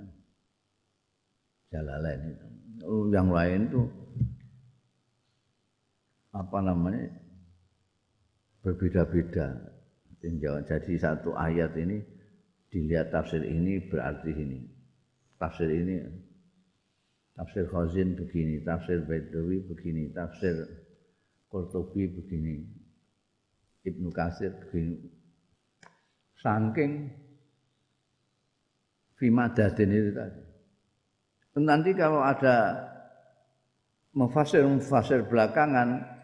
jalalain 1.72 2.36
itu. 2.36 2.48
Yang 3.12 3.30
lain 3.32 3.60
itu 3.72 3.82
apa 6.36 6.58
namanya 6.60 7.08
berbeda-beda. 8.66 9.62
Jadi 10.66 10.98
satu 10.98 11.38
ayat 11.38 11.78
ini 11.78 12.02
dilihat 12.74 13.14
tafsir 13.14 13.46
ini 13.46 13.78
berarti 13.86 14.34
ini. 14.34 14.60
Tafsir 15.38 15.70
ini 15.70 16.02
tafsir 17.38 17.70
Khazin 17.70 18.18
begini, 18.18 18.64
tafsir 18.66 19.06
Baidawi 19.06 19.62
begini, 19.70 20.10
tafsir 20.16 20.66
Qurtubi 21.52 22.10
begini, 22.10 22.66
Ibnu 23.86 24.10
Kasir 24.10 24.56
begini. 24.66 24.98
Saking 26.42 27.12
Fimadadin 29.16 29.90
itu 29.94 30.12
tadi. 30.12 30.42
Nanti 31.56 31.96
kalau 31.96 32.20
ada 32.20 32.84
mufasir-mufasir 34.12 35.24
belakangan, 35.32 36.15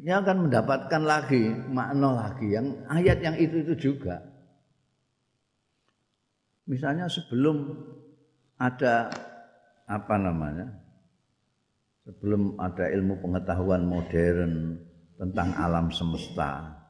ini 0.00 0.16
akan 0.16 0.48
mendapatkan 0.48 1.02
lagi 1.04 1.52
makna 1.68 2.08
lagi 2.08 2.56
yang 2.56 2.72
ayat 2.88 3.20
yang 3.20 3.36
itu 3.36 3.60
itu 3.60 3.74
juga. 3.92 4.24
Misalnya 6.64 7.04
sebelum 7.04 7.76
ada 8.56 9.12
apa 9.84 10.14
namanya 10.16 10.72
sebelum 12.08 12.56
ada 12.56 12.88
ilmu 12.88 13.20
pengetahuan 13.20 13.84
modern 13.84 14.78
tentang 15.20 15.52
alam 15.58 15.92
semesta 15.92 16.80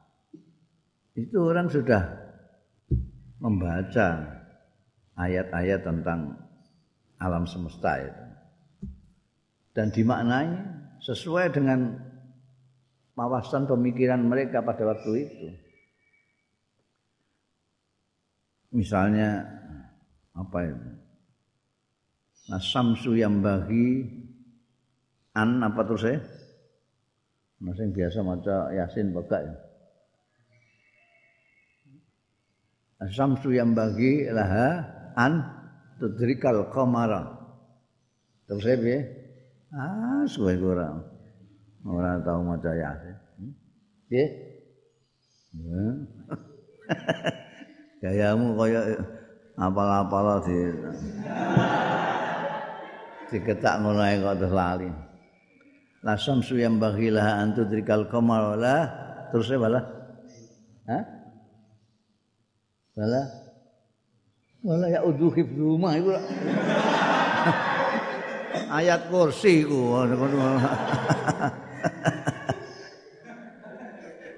itu 1.17 1.35
orang 1.35 1.67
sudah 1.67 2.03
membaca 3.41 4.07
ayat-ayat 5.19 5.83
tentang 5.83 6.39
alam 7.19 7.43
semesta 7.43 7.91
itu 7.99 8.25
dan 9.75 9.91
dimaknai 9.91 10.51
sesuai 11.01 11.51
dengan 11.51 12.10
wawasan 13.15 13.67
pemikiran 13.67 14.21
mereka 14.23 14.63
pada 14.63 14.87
waktu 14.87 15.11
itu 15.27 15.47
misalnya 18.71 19.45
apa 20.31 20.59
itu 20.67 20.89
nah 22.47 22.61
samsu 22.61 23.15
yang 23.19 23.43
bagi 23.43 24.21
an 25.35 25.63
apa 25.63 25.81
terus 25.87 26.03
ya? 26.03 26.17
Masing 27.61 27.93
biasa 27.93 28.25
maca 28.25 28.73
Yasin 28.73 29.13
bapak 29.13 29.41
ya. 29.45 29.55
Samsu 33.09 33.53
yang 33.53 33.73
bagi 33.73 34.29
laha 34.29 34.85
an 35.17 35.45
tudrikal 35.97 36.69
qamara. 36.69 37.37
Terus 38.49 38.65
ya 38.65 38.99
Ah, 39.71 40.27
suwe 40.27 40.59
kurang. 40.59 41.10
Ora 41.81 42.21
tau 42.21 42.45
maca 42.45 42.71
Yasin. 42.77 43.17
Piye? 44.05 44.25
Hmm? 45.57 46.05
Gayamu 48.01 48.53
kaya 48.57 48.81
apal-apal 49.57 50.41
di 50.45 50.59
diketak 53.31 53.81
ngono 53.81 54.01
ae 54.03 54.21
kok 54.21 54.37
terus 54.41 54.53
lali. 54.53 54.89
La 56.01 56.17
samsu 56.17 56.57
yang 56.57 56.81
baghilah 56.81 57.45
antu 57.45 57.65
trikal 57.69 58.09
qamar 58.09 58.57
wala 58.57 58.75
terus 59.29 59.49
e 59.53 59.57
wala. 59.57 59.81
Hah? 60.89 61.03
Wala. 62.97 63.21
Wala 64.61 64.85
ya 64.89 65.01
udhu 65.01 65.33
hifdhuma 65.33 65.97
iku. 65.97 66.13
Ayat 68.77 69.09
kursi 69.09 69.65
iku. 69.65 70.05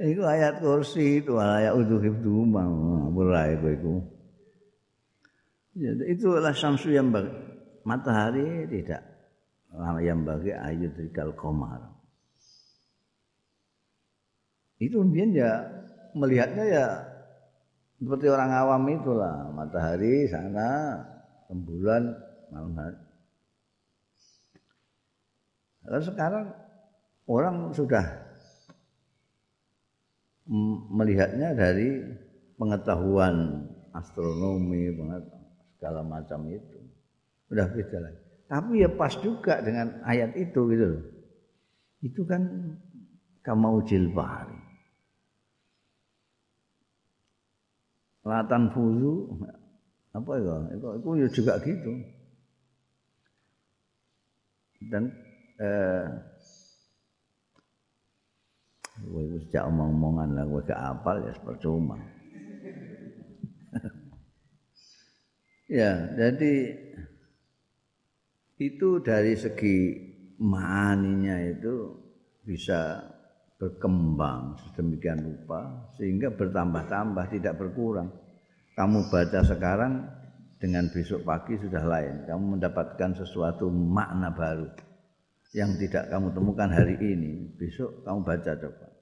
Iku 0.03 0.21
ayat 0.27 0.59
kursi 0.59 1.23
itu 1.23 1.39
ayat 1.39 1.79
udhu 1.79 2.03
hifdhuma. 2.03 2.67
Ora 3.15 3.55
iku 3.55 3.67
iku. 3.71 3.93
Ya, 5.79 5.95
itu 6.05 6.27
adalah 6.35 6.51
syamsu 6.53 6.91
yang 6.91 7.09
bagi 7.09 7.31
matahari 7.87 8.67
tidak 8.69 9.01
yang 10.03 10.21
bagi 10.21 10.53
ayu 10.53 10.91
trikal 10.93 11.33
komar. 11.33 11.81
Itu 14.77 15.01
kemudian 15.01 15.33
ya 15.33 15.65
melihatnya 16.13 16.65
ya 16.67 16.85
seperti 17.97 18.27
orang 18.27 18.51
awam 18.51 18.83
itulah 18.91 19.49
matahari 19.55 20.27
sana 20.27 20.99
rembulan 21.47 22.11
malam 22.51 22.73
hari. 22.75 22.99
Lalu 25.87 26.03
sekarang 26.05 26.45
orang 27.27 27.71
sudah 27.71 28.03
melihatnya 30.91 31.55
dari 31.55 32.03
pengetahuan 32.59 33.63
astronomi, 33.95 34.91
segala 35.77 36.01
macam 36.03 36.47
itu. 36.51 36.79
Udah 37.51 37.69
beda 37.69 37.97
lagi. 38.01 38.21
Tapi 38.49 38.83
ya 38.83 38.89
pas 38.91 39.13
juga 39.17 39.63
dengan 39.63 40.03
ayat 40.03 40.35
itu 40.35 40.61
gitu. 40.73 40.89
Itu 42.03 42.21
kan 42.27 42.43
kamau 43.45 43.79
jilbari. 43.87 44.59
Latan 48.23 48.71
fuzu 48.71 49.35
apa 50.15 50.31
ya? 50.39 50.55
Itu, 50.75 50.87
itu 50.99 51.09
ya 51.19 51.27
juga 51.31 51.53
gitu. 51.63 51.91
Dan 54.91 55.11
eh 55.59 56.32
Gue 59.03 59.39
sejak 59.43 59.67
omong-omongan 59.67 60.29
lah, 60.35 60.45
gue 60.47 60.63
ke 60.63 60.75
apal 60.75 61.27
ya 61.27 61.33
percuma. 61.43 61.97
Ya, 65.73 66.05
jadi 66.13 66.75
itu 68.61 69.01
dari 69.01 69.33
segi 69.33 69.95
maninya 70.37 71.39
itu 71.39 71.97
bisa 72.45 73.01
berkembang 73.57 74.59
sedemikian 74.59 75.23
rupa 75.23 75.89
sehingga 75.95 76.29
bertambah-tambah 76.29 77.25
tidak 77.31 77.57
berkurang. 77.57 78.11
Kamu 78.75 79.09
baca 79.09 79.41
sekarang 79.41 80.03
dengan 80.61 80.93
besok 80.93 81.25
pagi 81.25 81.57
sudah 81.57 81.81
lain. 81.81 82.27
Kamu 82.29 82.59
mendapatkan 82.59 83.17
sesuatu 83.17 83.71
makna 83.71 84.29
baru 84.29 84.67
yang 85.57 85.73
tidak 85.79 86.09
kamu 86.09 86.33
temukan 86.33 86.69
hari 86.69 86.97
ini. 87.01 87.49
Besok 87.55 88.03
kamu 88.03 88.19
baca 88.21 88.51
coba. 88.57 88.92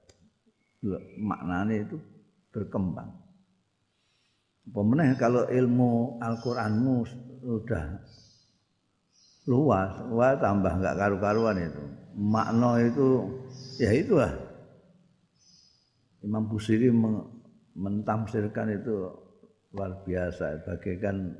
Maknanya 1.22 1.86
itu 1.86 1.96
berkembang. 2.50 3.10
Pemenang 4.62 5.18
kalau 5.18 5.46
ilmu 5.50 6.22
Al-Qur'anmu 6.22 7.06
sudah 7.42 7.98
luas, 9.50 9.90
wah 10.10 10.38
tambah 10.38 10.70
nggak 10.78 10.98
karu-karuan 10.98 11.58
itu. 11.58 11.82
Makna 12.14 12.78
itu 12.86 13.26
ya 13.82 13.90
itulah. 13.90 14.30
Imam 16.22 16.46
Busiri 16.46 16.94
mentamsirkan 17.74 18.78
itu 18.78 19.10
luar 19.74 19.98
biasa, 20.06 20.62
bagaikan 20.62 21.34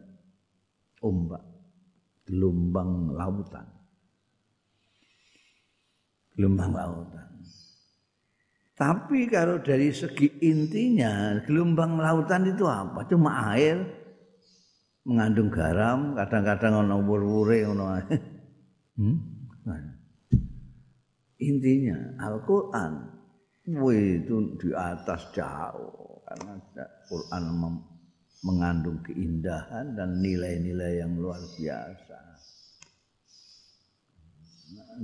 ombak, 0.99 1.43
gelombang 2.27 3.15
lautan. 3.15 3.67
Gelombang 6.35 6.75
lautan. 6.75 7.32
Tapi 8.83 9.31
kalau 9.31 9.63
dari 9.63 9.95
segi 9.95 10.43
intinya 10.43 11.39
gelombang 11.47 12.03
lautan 12.03 12.51
itu 12.51 12.67
apa? 12.67 13.07
Cuma 13.07 13.55
air 13.55 13.79
mengandung 15.07 15.55
garam, 15.55 16.19
kadang-kadang 16.19 16.83
ono 16.83 16.99
wur-wure 17.07 17.63
ono. 17.63 17.87
Hmm? 18.93 19.17
Nah. 19.65 19.89
Intinya 21.41 21.97
Al-Qur'an 22.21 22.93
itu 23.65 24.37
di 24.61 24.69
atas 24.77 25.33
jauh 25.33 26.21
karena 26.29 26.61
Al-Qur'an 26.61 27.45
mengandung 28.45 29.01
keindahan 29.01 29.97
dan 29.97 30.21
nilai-nilai 30.21 31.01
yang 31.01 31.17
luar 31.17 31.41
biasa. 31.57 32.21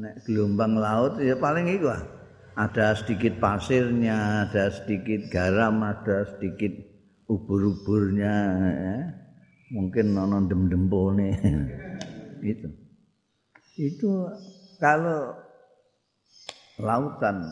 Nek 0.05 0.29
gelombang 0.29 0.77
laut 0.77 1.17
ya 1.17 1.33
paling 1.41 1.65
itu 1.73 1.89
lah 1.89 2.18
ada 2.59 2.91
sedikit 2.99 3.39
pasirnya, 3.39 4.51
ada 4.51 4.75
sedikit 4.75 5.31
garam, 5.31 5.79
ada 5.87 6.27
sedikit 6.35 6.75
ubur-uburnya, 7.31 8.35
ya. 8.67 8.99
mungkin 9.71 10.11
nonon 10.11 10.51
dem-dempone, 10.51 11.39
itu. 12.51 12.69
Itu 13.79 14.27
kalau 14.83 15.39
lautan 16.83 17.47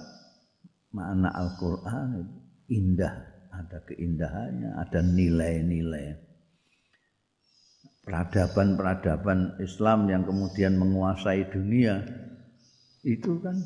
makna 0.90 1.30
Al-Quran 1.38 2.26
indah, 2.66 3.14
ada 3.54 3.78
keindahannya, 3.86 4.74
ada 4.74 5.06
nilai-nilai. 5.06 6.18
Peradaban-peradaban 8.02 9.62
Islam 9.62 10.10
yang 10.10 10.26
kemudian 10.26 10.78
menguasai 10.78 11.46
dunia 11.50 12.02
itu 13.06 13.38
kan 13.42 13.58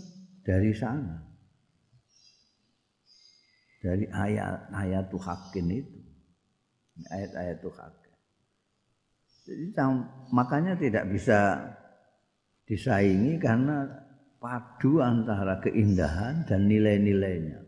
dari 0.45 0.73
sana 0.73 1.30
dari 3.81 4.05
ayat-ayat 4.07 5.09
hakin 5.09 5.67
itu. 5.73 5.99
Ayat-ayat 7.09 7.65
hakin. 7.65 8.13
Jadi 9.49 9.67
makanya 10.31 10.77
tidak 10.77 11.09
bisa 11.09 11.59
disaingi 12.69 13.41
karena 13.41 13.89
padu 14.37 15.01
antara 15.01 15.59
keindahan 15.65 16.45
dan 16.45 16.69
nilai-nilainya. 16.69 17.67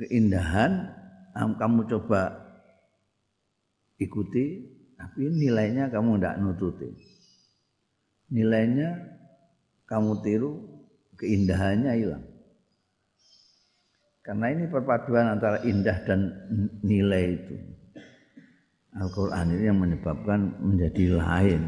Keindahan 0.00 0.72
kamu 1.34 1.84
coba 1.90 2.32
ikuti, 4.00 4.64
tapi 4.96 5.28
nilainya 5.28 5.92
kamu 5.92 6.16
tidak 6.16 6.36
nututi. 6.40 6.88
Nilainya 8.30 8.94
kamu 9.84 10.22
tiru, 10.22 10.54
keindahannya 11.18 11.92
hilang. 11.98 12.29
Karena 14.30 14.46
ini 14.54 14.70
perpaduan 14.70 15.26
antara 15.26 15.58
indah 15.66 16.06
dan 16.06 16.30
nilai 16.86 17.34
itu. 17.34 17.58
Al-Quran 18.94 19.58
ini 19.58 19.64
yang 19.66 19.82
menyebabkan 19.82 20.54
menjadi 20.62 21.18
lain. 21.18 21.62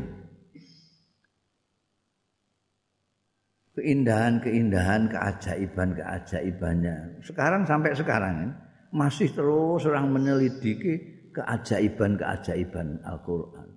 Keindahan-keindahan, 3.74 5.10
keajaiban-keajaibannya. 5.10 7.26
Sekarang 7.26 7.66
sampai 7.66 7.98
sekarang 7.98 8.54
masih 8.94 9.34
terus 9.34 9.82
orang 9.82 10.14
menyelidiki 10.14 11.02
keajaiban-keajaiban 11.34 13.02
Al-Quran. 13.02 13.74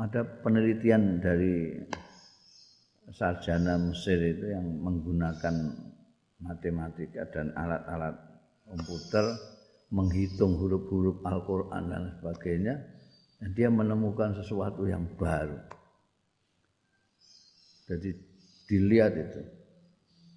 Ada 0.00 0.24
penelitian 0.40 1.20
dari 1.20 1.68
sarjana 3.12 3.76
Mesir 3.76 4.16
itu 4.24 4.56
yang 4.56 4.80
menggunakan 4.80 5.92
matematika 6.44 7.24
dan 7.32 7.56
alat-alat 7.56 8.14
komputer 8.68 9.24
menghitung 9.88 10.60
huruf-huruf 10.60 11.24
Al-Quran 11.24 11.82
dan 11.88 12.04
sebagainya 12.20 12.74
dan 13.40 13.50
dia 13.56 13.68
menemukan 13.72 14.36
sesuatu 14.36 14.84
yang 14.84 15.08
baru 15.16 15.56
jadi 17.88 18.10
dilihat 18.68 19.12
itu 19.16 19.40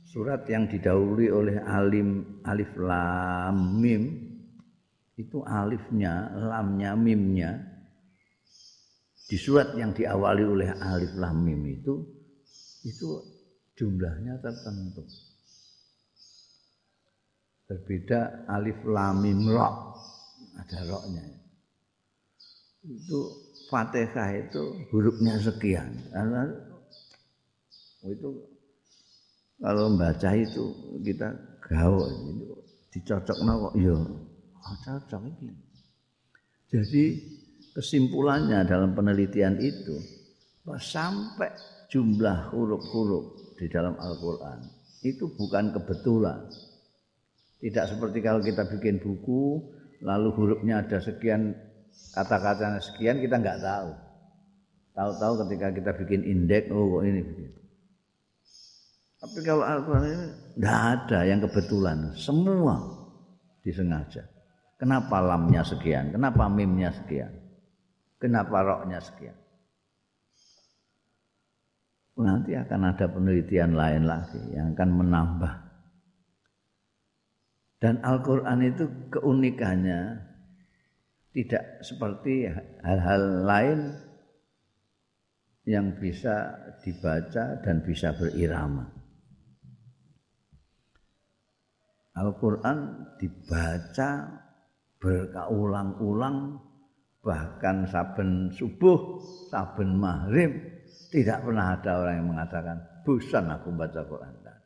surat 0.07 0.47
yang 0.47 0.71
didahului 0.71 1.27
oleh 1.27 1.59
alim 1.67 2.39
alif 2.47 2.71
lam 2.79 3.83
mim 3.83 4.27
itu 5.17 5.41
alifnya, 5.41 6.29
lamnya, 6.37 6.93
mimnya 6.93 7.57
di 9.27 9.35
surat 9.35 9.73
yang 9.75 9.91
diawali 9.91 10.45
oleh 10.45 10.69
alif 10.77 11.11
lam 11.17 11.41
mim 11.41 11.65
itu 11.67 12.05
itu 12.85 13.07
jumlahnya 13.75 14.39
tertentu. 14.39 15.03
Berbeda 17.67 18.47
alif 18.47 18.79
lam 18.87 19.19
mim 19.19 19.43
ra 19.51 19.67
ada 20.55 20.79
roknya. 20.87 21.23
Itu 22.87 23.19
Fatihah 23.67 24.47
itu 24.47 24.87
hurufnya 24.95 25.35
sekian. 25.43 25.91
Karena 26.15 26.47
itu 28.07 28.29
kalau 29.59 29.91
membaca 29.91 30.31
itu 30.31 30.63
kita 31.03 31.35
gaul 31.67 32.07
itu 32.07 32.55
dicocok 32.95 33.37
kok 33.43 33.73
ya 33.75 33.97
cocok 34.87 35.21
ini. 35.27 35.51
Jadi 36.67 37.03
kesimpulannya 37.75 38.63
dalam 38.67 38.95
penelitian 38.95 39.59
itu 39.59 39.95
sampai 40.67 41.51
jumlah 41.87 42.51
huruf-huruf 42.51 43.55
di 43.55 43.71
dalam 43.71 43.95
Al-Qur'an 43.95 44.59
itu 45.03 45.31
bukan 45.31 45.71
kebetulan. 45.71 46.43
Tidak 47.57 47.85
seperti 47.89 48.21
kalau 48.21 48.41
kita 48.41 48.69
bikin 48.69 49.01
buku 49.01 49.61
lalu 50.05 50.29
hurufnya 50.37 50.85
ada 50.85 51.01
sekian 51.01 51.57
kata-katanya 52.13 52.77
sekian 52.77 53.17
kita 53.17 53.41
nggak 53.41 53.61
tahu. 53.61 53.91
Tahu-tahu 54.93 55.33
ketika 55.45 55.67
kita 55.73 55.91
bikin 55.93 56.21
indeks 56.25 56.69
oh 56.73 56.97
kok 56.97 57.03
ini 57.05 57.21
begitu. 57.21 57.59
Tapi 59.17 59.39
kalau 59.41 59.65
Al-Quran 59.65 60.05
ini 60.05 60.27
nggak 60.61 60.79
ada 60.93 61.19
yang 61.25 61.39
kebetulan, 61.41 62.13
semua 62.13 62.77
disengaja. 63.65 64.25
Kenapa 64.77 65.17
lamnya 65.17 65.65
sekian? 65.65 66.13
Kenapa 66.13 66.45
mimnya 66.45 66.93
sekian? 66.93 67.33
Kenapa 68.21 68.61
roknya 68.61 69.01
sekian? 69.01 69.33
Nanti 72.17 72.57
akan 72.57 72.81
ada 72.93 73.05
penelitian 73.09 73.77
lain 73.77 74.09
lagi 74.09 74.41
yang 74.53 74.73
akan 74.73 74.89
menambah. 74.89 75.53
Dan 77.77 78.01
Al-Quran 78.01 78.59
itu 78.65 78.89
keunikannya 79.13 80.17
tidak 81.29 81.85
seperti 81.85 82.49
hal-hal 82.81 83.45
lain 83.45 83.79
yang 85.69 85.93
bisa 86.01 86.57
dibaca 86.81 87.61
dan 87.61 87.85
bisa 87.85 88.17
berirama. 88.17 88.89
Al-Quran 92.17 92.77
dibaca 93.21 94.09
berkaulang-ulang 94.97 96.57
bahkan 97.21 97.85
saben 97.85 98.49
subuh, 98.49 99.21
saben 99.53 100.01
maghrib 100.01 100.49
tidak 101.13 101.45
pernah 101.45 101.77
ada 101.77 102.01
orang 102.01 102.15
yang 102.25 102.29
mengatakan 102.33 102.77
bosan 103.05 103.45
aku 103.53 103.69
baca 103.69 104.01
Quran. 104.01 104.56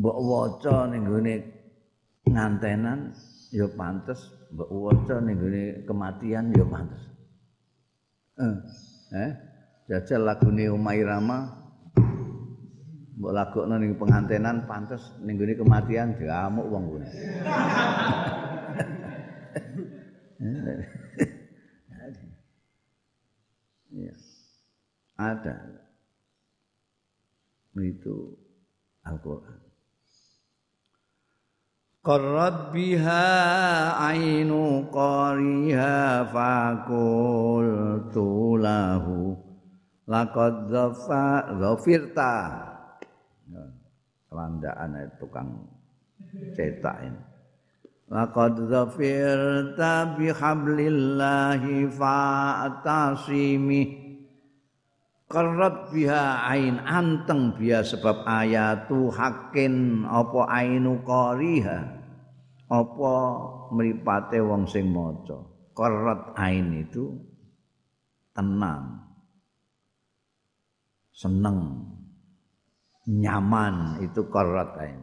Mbok 0.00 0.16
waca 0.16 0.88
ning 0.88 1.04
gone 1.04 1.34
ngantenan 2.24 3.12
ya 3.52 3.68
pantes, 3.76 4.32
mbok 4.48 4.72
waca 4.72 5.20
ning 5.20 5.36
gone 5.36 5.84
kematian 5.84 6.56
ya 6.56 6.64
pantes. 6.64 7.04
Eh, 8.40 8.56
eh 9.12 9.32
jajal 9.92 10.24
lagune 10.24 10.72
Umairama 10.72 11.38
mbok 13.20 13.32
lagokno 13.36 13.76
ning 13.76 13.92
pengantenan 14.00 14.64
pantes 14.64 15.04
ning 15.20 15.36
gone 15.36 15.52
kematian 15.52 16.16
diamuk 16.16 16.64
wong 16.72 16.84
kuwi. 16.88 17.04
ya. 24.00 24.16
Ada. 25.20 25.56
Itu 27.76 28.40
Al-Qur'an. 29.04 29.59
Qarrat 32.00 32.72
biha 32.72 33.28
ainu 34.08 34.88
qariha 34.88 36.24
faqul 36.32 37.68
tulahu. 38.08 39.36
Laqad 40.08 40.72
dhafirta 41.60 42.32
landaan 44.32 44.96
tukang 45.20 45.60
cetak 46.56 47.04
ini. 47.04 47.20
Laqad 48.10 48.58
zafirta 48.66 50.18
bihablillahi 50.18 51.86
fa'tasimi 51.94 53.80
Qarrat 55.30 55.94
biha 55.94 56.42
ain 56.50 56.82
anteng 56.82 57.54
biha 57.54 57.86
sebab 57.86 58.26
ayatu 58.26 59.14
hakin 59.14 60.02
apa 60.02 60.40
ainu 60.50 60.98
qariha 61.06 61.78
apa 62.66 63.14
mripate 63.70 64.42
wong 64.42 64.66
sing 64.66 64.90
maca 64.90 65.38
Qarrat 65.70 66.34
ain 66.34 66.82
itu 66.82 67.14
tenang 68.34 69.06
seneng 71.14 71.86
nyaman 73.10 74.00
itu 74.06 74.24
korot 74.30 74.70
ain. 74.78 74.98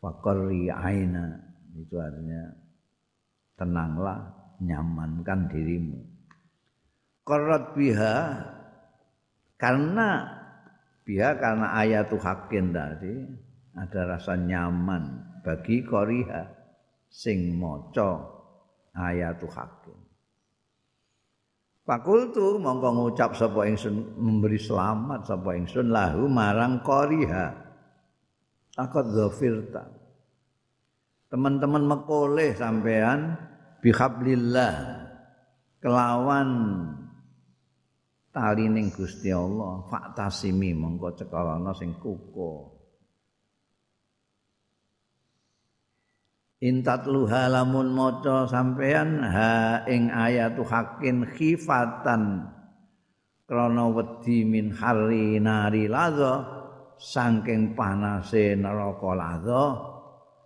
Fakori 0.00 0.72
aina 0.72 1.28
itu 1.76 2.00
artinya 2.00 2.56
tenanglah, 3.56 4.32
nyamankan 4.64 5.48
dirimu. 5.52 6.00
Korot 7.20 7.76
biha 7.76 8.16
karena 9.60 10.24
biha 11.04 11.36
karena 11.36 11.76
ayatu 11.76 12.16
hakin 12.16 12.72
tadi 12.72 13.28
ada 13.76 14.16
rasa 14.16 14.40
nyaman 14.40 15.20
bagi 15.44 15.84
koriha 15.84 16.48
sing 17.12 17.60
moco 17.60 18.40
ayatu 18.96 19.44
hakin. 19.52 19.98
Fakultu 21.84 22.56
mongko 22.56 22.88
ngucap 22.94 23.34
sapa 23.34 23.66
ingsun 23.66 24.14
memberi 24.14 24.56
selamat 24.56 25.26
sapa 25.26 25.58
ingsun 25.58 25.90
lahu 25.90 26.30
marang 26.30 26.80
qariha. 26.86 27.50
Takut 28.72 29.10
zafirta. 29.10 29.90
Teman-teman 31.28 31.84
mekoleh 31.84 32.54
sampean 32.54 33.34
bihablillah 33.82 35.02
kelawan 35.82 36.48
tali 38.30 38.66
ning 38.70 38.94
Gusti 38.94 39.34
Allah 39.34 39.86
faktasimi 39.90 40.74
mongko 40.74 41.18
cekalana 41.18 41.74
sing 41.74 41.98
kukuh. 41.98 42.80
intat 46.60 47.08
luha 47.08 47.48
lamun 47.48 47.88
maca 47.96 48.44
sampean 48.44 49.24
ha 49.24 49.80
ing 49.88 50.12
ayatu 50.12 50.60
hakin 50.60 51.24
khifatan 51.24 52.52
krana 53.48 53.88
wedi 53.88 54.44
min 54.44 54.68
hari 54.76 55.40
nari 55.40 55.88
ladha 55.88 56.44
saking 57.00 57.72
panase 57.72 58.60
neraka 58.60 59.10
ladha 59.16 59.64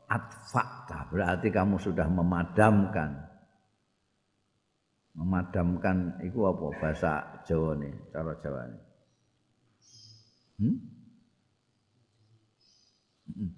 atfakta 0.07 1.11
berarti 1.11 1.51
kamu 1.51 1.83
sudah 1.83 2.07
memadamkan 2.07 3.34
memadamkan 5.14 6.18
itu 6.27 6.42
apa? 6.42 6.66
Bahasa 6.83 7.12
Jawa 7.46 7.79
nih 7.79 7.94
cara 8.11 8.35
Jawa 8.42 8.61
nih 8.66 8.83
hmm? 10.61 10.77
hmm. 13.35 13.50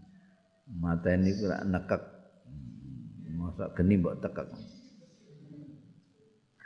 mata 0.80 1.10
ini 1.12 1.30
kurang 1.36 1.62
nekek. 1.72 2.02
Masa 3.36 3.68
geni 3.76 4.00
mbok 4.00 4.16
tekek. 4.24 4.48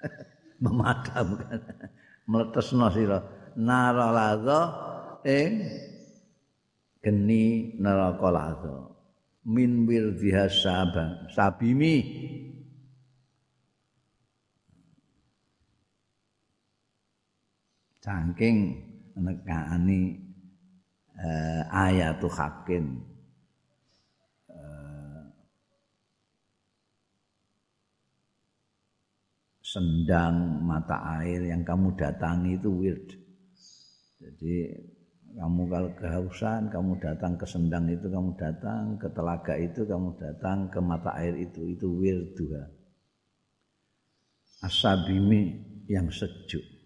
Memadamkan. 0.62 1.60
Mletesno 2.30 2.86
sira. 2.94 3.18
Nara 3.58 4.14
ladha 4.14 4.60
ing 5.26 5.66
geni 7.02 7.74
neraka 7.82 8.28
ladha 8.30 8.76
min 9.42 9.88
wirdiha 9.88 10.46
sabimi 11.34 11.94
saking 18.10 18.74
nekani 19.14 20.18
eh, 21.14 21.62
ayatu 21.70 22.26
hakim 22.26 22.98
sendang 29.62 30.66
mata 30.66 31.22
air 31.22 31.46
yang 31.46 31.62
kamu 31.62 31.94
datangi 31.94 32.58
itu 32.58 32.70
weird 32.74 33.06
Jadi 34.18 34.66
kamu 35.38 35.62
kalau 35.70 35.90
kehausan, 35.96 36.68
kamu 36.68 36.98
datang 37.00 37.38
ke 37.40 37.46
sendang 37.48 37.88
itu, 37.88 38.10
kamu 38.10 38.36
datang 38.36 38.98
ke 39.00 39.08
telaga 39.14 39.54
itu, 39.56 39.86
kamu 39.88 40.12
datang 40.18 40.68
ke 40.68 40.76
mata 40.82 41.14
air 41.16 41.38
itu, 41.40 41.64
itu 41.70 41.88
wirduha. 41.88 42.68
Asabimi 44.60 45.56
yang 45.88 46.12
sejuk. 46.12 46.79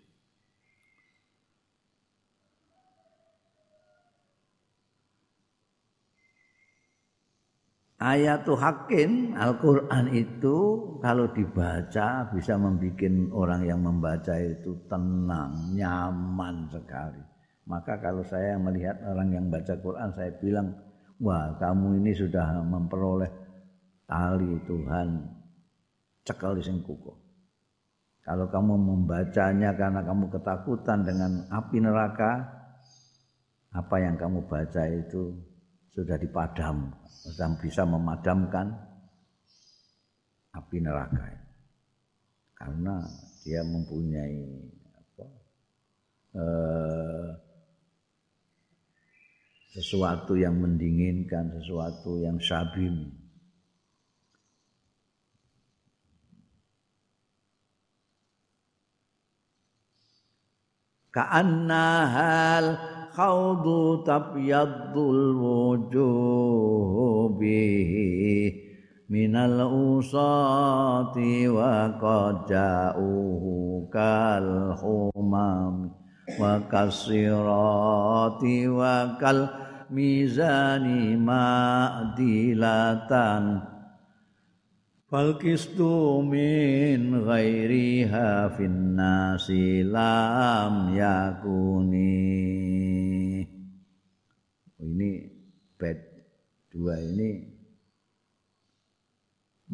Ayatul 7.94 8.58
hakin 8.58 9.38
Al-Quran 9.38 10.10
itu 10.10 10.56
kalau 10.98 11.30
dibaca 11.30 12.26
bisa 12.34 12.58
membuat 12.58 13.30
orang 13.30 13.62
yang 13.70 13.80
membaca 13.86 14.34
itu 14.34 14.74
tenang, 14.90 15.78
nyaman 15.78 16.66
sekali. 16.74 17.22
Maka 17.64 18.02
kalau 18.02 18.26
saya 18.26 18.58
melihat 18.58 18.98
orang 19.06 19.30
yang 19.30 19.46
baca 19.46 19.78
Quran 19.78 20.10
saya 20.10 20.34
bilang, 20.42 20.74
wah 21.22 21.54
kamu 21.56 22.02
ini 22.02 22.12
sudah 22.12 22.60
memperoleh 22.66 23.30
tali 24.10 24.58
Tuhan 24.66 25.08
cekal 26.26 26.58
di 26.58 26.62
kuku. 26.82 27.12
Kalau 28.24 28.48
kamu 28.48 28.74
membacanya 28.74 29.76
karena 29.76 30.00
kamu 30.02 30.32
ketakutan 30.34 31.04
dengan 31.04 31.44
api 31.52 31.76
neraka, 31.78 32.42
apa 33.70 33.96
yang 34.00 34.16
kamu 34.16 34.48
baca 34.48 34.82
itu 34.88 35.53
sudah 35.94 36.18
dipadam, 36.18 36.90
sudah 37.06 37.54
bisa 37.62 37.86
memadamkan 37.86 38.66
api 40.50 40.82
neraka. 40.82 41.22
Karena 42.58 42.98
dia 43.46 43.62
mempunyai 43.62 44.42
apa, 44.90 45.26
eh, 46.34 47.28
sesuatu 49.78 50.34
yang 50.34 50.58
mendinginkan, 50.58 51.54
sesuatu 51.62 52.18
yang 52.18 52.42
sabim. 52.42 53.14
Ka'annahal 61.14 62.93
khawdu 63.14 64.02
tabyaddul 64.02 65.38
wujuh 65.38 67.30
bihi 67.38 68.50
minal 69.06 69.70
usati 69.70 71.46
wa 71.46 71.94
qad 71.94 72.50
ja'uhu 72.50 73.86
kal 73.86 74.74
humam 74.82 75.94
wa 76.34 76.58
kasirati 76.66 78.66
wa 78.66 79.14
kal 79.22 79.46
mizani 79.94 81.14
ma'dilatan 81.14 82.02
fal 85.06 85.38
kistu 85.38 86.18
min 86.26 87.22
ghairiha 87.22 88.58
fin 88.58 88.98
nasi 88.98 89.86
lam 89.86 90.90
yakuni 90.90 92.83
ini 94.94 95.26
bed 95.74 95.98
dua 96.70 96.94
ini 97.02 97.42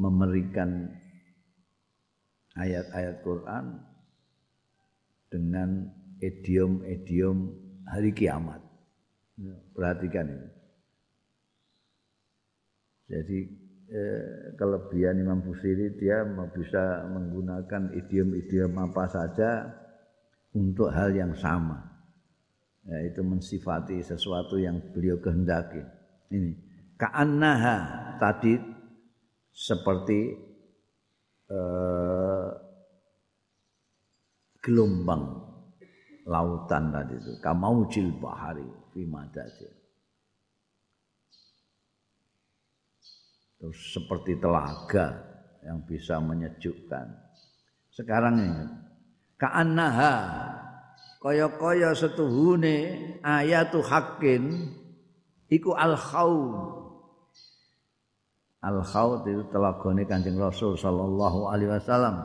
memberikan 0.00 0.88
ayat-ayat 2.56 3.20
Quran 3.20 3.64
dengan 5.28 5.92
idiom-idiom 6.24 7.38
hari 7.84 8.10
kiamat. 8.16 8.64
Perhatikan 9.76 10.28
ini. 10.28 10.48
Jadi 13.10 13.38
eh, 13.92 14.56
kelebihan 14.56 15.20
Imam 15.20 15.40
Busiri 15.44 15.96
dia 16.00 16.24
bisa 16.52 17.08
menggunakan 17.08 17.92
idiom-idiom 17.92 18.72
apa 18.76 19.04
saja 19.08 19.50
untuk 20.52 20.92
hal 20.92 21.12
yang 21.12 21.32
sama 21.36 21.89
yaitu 22.88 23.20
mensifati 23.20 24.00
sesuatu 24.00 24.56
yang 24.56 24.80
beliau 24.94 25.20
kehendaki. 25.20 25.82
Ini 26.32 26.52
ka'annaha 26.96 27.76
tadi 28.16 28.56
seperti 29.50 30.18
uh, 31.50 32.48
gelombang 34.60 35.24
lautan 36.28 36.92
tadi 36.92 37.14
itu 37.16 37.32
kamaujil 37.42 38.14
bahari 38.20 38.68
fi. 38.94 39.02
Terus 43.60 43.80
seperti 43.92 44.40
telaga 44.40 45.20
yang 45.60 45.84
bisa 45.84 46.16
menyejukkan. 46.16 47.06
Sekarang 47.92 48.40
ini 48.40 48.64
ka'annaha 49.36 50.14
kaya-kaya 51.20 51.92
setuhune 51.92 52.76
ayatu 53.20 53.84
hakin 53.84 54.72
iku 55.52 55.76
al 55.76 55.94
khawd 55.94 56.80
al 58.64 58.80
khawd 58.80 59.28
itu 59.28 59.44
telagane 59.52 60.08
Kanjeng 60.08 60.40
Rasul 60.40 60.76
sallallahu 60.76 61.48
alaihi 61.48 61.72
wasallam. 61.76 62.24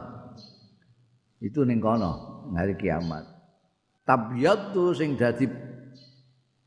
Itu 1.43 1.67
ning 1.67 1.83
kono 1.83 2.47
hari 2.55 2.75
kiamat. 2.79 3.23
Tabyatu 4.07 4.95
sing 4.95 5.19
dadi 5.19 5.47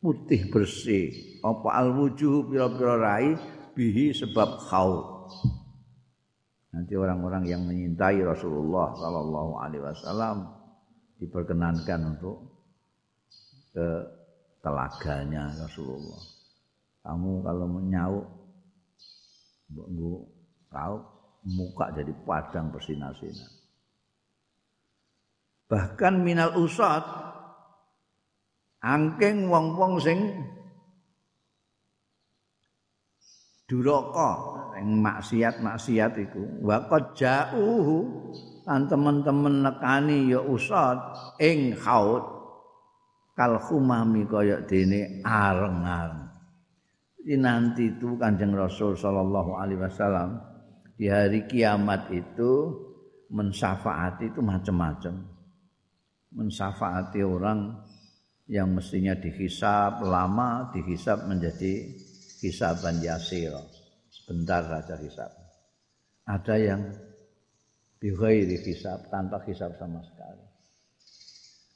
putih 0.01 0.53
bersih. 0.53 1.41
Apa 1.41 1.81
al 1.81 1.97
wujuh 1.97 2.49
pira-pira 2.49 2.97
rai 3.01 3.37
bihi 3.77 4.12
sebab 4.12 4.69
khawd 4.69 5.31
nanti 6.69 6.95
orang-orang 6.95 7.47
yang 7.49 7.62
menyintai 7.64 8.21
Rasulullah 8.23 8.93
sallallahu 8.93 9.53
alaihi 9.57 9.83
wasallam 9.83 10.58
diperkenankan 11.18 12.00
untuk 12.16 12.37
ke 13.74 13.88
telaganya 14.62 15.50
Rasulullah. 15.54 16.22
Kamu 17.02 17.31
kalau 17.46 17.66
menyauk, 17.66 18.26
bu 19.70 20.26
kau 20.68 20.94
muka 21.48 21.94
jadi 21.94 22.12
padang 22.26 22.68
bersinar-sinar. 22.74 23.50
Bahkan 25.68 26.14
minal 26.24 26.57
usat 26.57 27.04
angking 28.81 29.52
wong-wong 29.52 30.00
sing 30.00 30.18
duraka 33.68 34.33
yang 34.81 35.04
maksiat-maksiat 35.04 36.12
iku 36.24 36.64
waqad 36.64 37.12
ja'uhu 37.12 37.98
lan 38.68 38.85
teman-teman 38.85 39.64
nekani 39.64 40.28
ya 40.28 40.44
usad 40.44 41.00
ing 41.40 41.72
haud 41.81 42.20
kal 43.33 43.57
khumami 43.57 44.28
kaya 44.28 44.61
dene 44.68 45.24
areng-areng. 45.24 46.28
Nanti 47.28 47.96
itu 47.96 48.20
Kanjeng 48.20 48.52
Rasul 48.52 48.92
sallallahu 48.92 49.57
alaihi 49.57 49.81
wasallam 49.81 50.37
di 51.00 51.09
hari 51.09 51.48
kiamat 51.48 52.12
itu 52.12 52.76
mensyafaati 53.33 54.37
itu 54.37 54.40
macam-macam. 54.44 55.16
Mensyafaati 56.37 57.24
orang 57.24 57.72
yang 58.52 58.68
mestinya 58.76 59.16
dihisap 59.16 60.04
lama 60.04 60.68
dihisap 60.76 61.24
menjadi 61.24 61.88
hisaban 62.44 63.00
yasir 63.00 63.52
sebentar 64.12 64.61
saja 64.64 64.96
hisap. 65.00 65.31
Ada 66.28 66.54
yang 66.61 66.81
bighairi 67.99 68.59
hisab 68.63 69.11
tanpa 69.11 69.43
hisab 69.47 69.75
sama 69.79 70.03
sekali. 70.07 70.45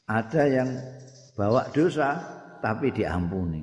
Ada 0.07 0.43
yang 0.51 0.71
bawa 1.35 1.71
dosa 1.75 2.19
tapi 2.62 2.95
diampuni 2.95 3.62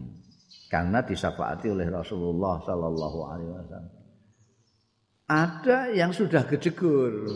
karena 0.68 1.00
disafaati 1.04 1.72
oleh 1.72 1.88
Rasulullah 1.88 2.60
sallallahu 2.64 3.20
alaihi 3.26 3.52
wasallam. 3.56 3.96
Ada 5.30 5.78
yang 5.94 6.12
sudah 6.12 6.44
kejegur. 6.46 7.30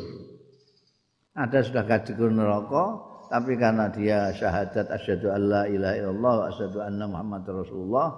Ada 1.34 1.66
sudah 1.66 1.84
kejegur 1.86 2.30
neraka 2.30 3.14
tapi 3.34 3.58
karena 3.58 3.90
dia 3.90 4.30
syahadat 4.36 4.94
asyhadu 4.94 5.34
alla 5.34 5.66
ilaha 5.66 5.96
illallah 5.98 6.34
wa 6.38 6.46
asyhadu 6.54 6.78
anna 6.86 7.06
muhammad 7.10 7.42
rasulullah 7.50 8.14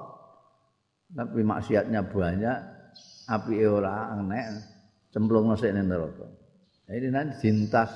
tapi 1.16 1.40
maksiatnya 1.40 2.04
banyak 2.12 2.58
api 3.32 3.56
ora 3.64 4.12
enek 4.20 4.46
cemplung 5.16 5.48
nang 5.48 5.88
neraka. 5.88 6.28
Jadi 6.86 7.08
nanti 7.10 7.34
jintas 7.42 7.90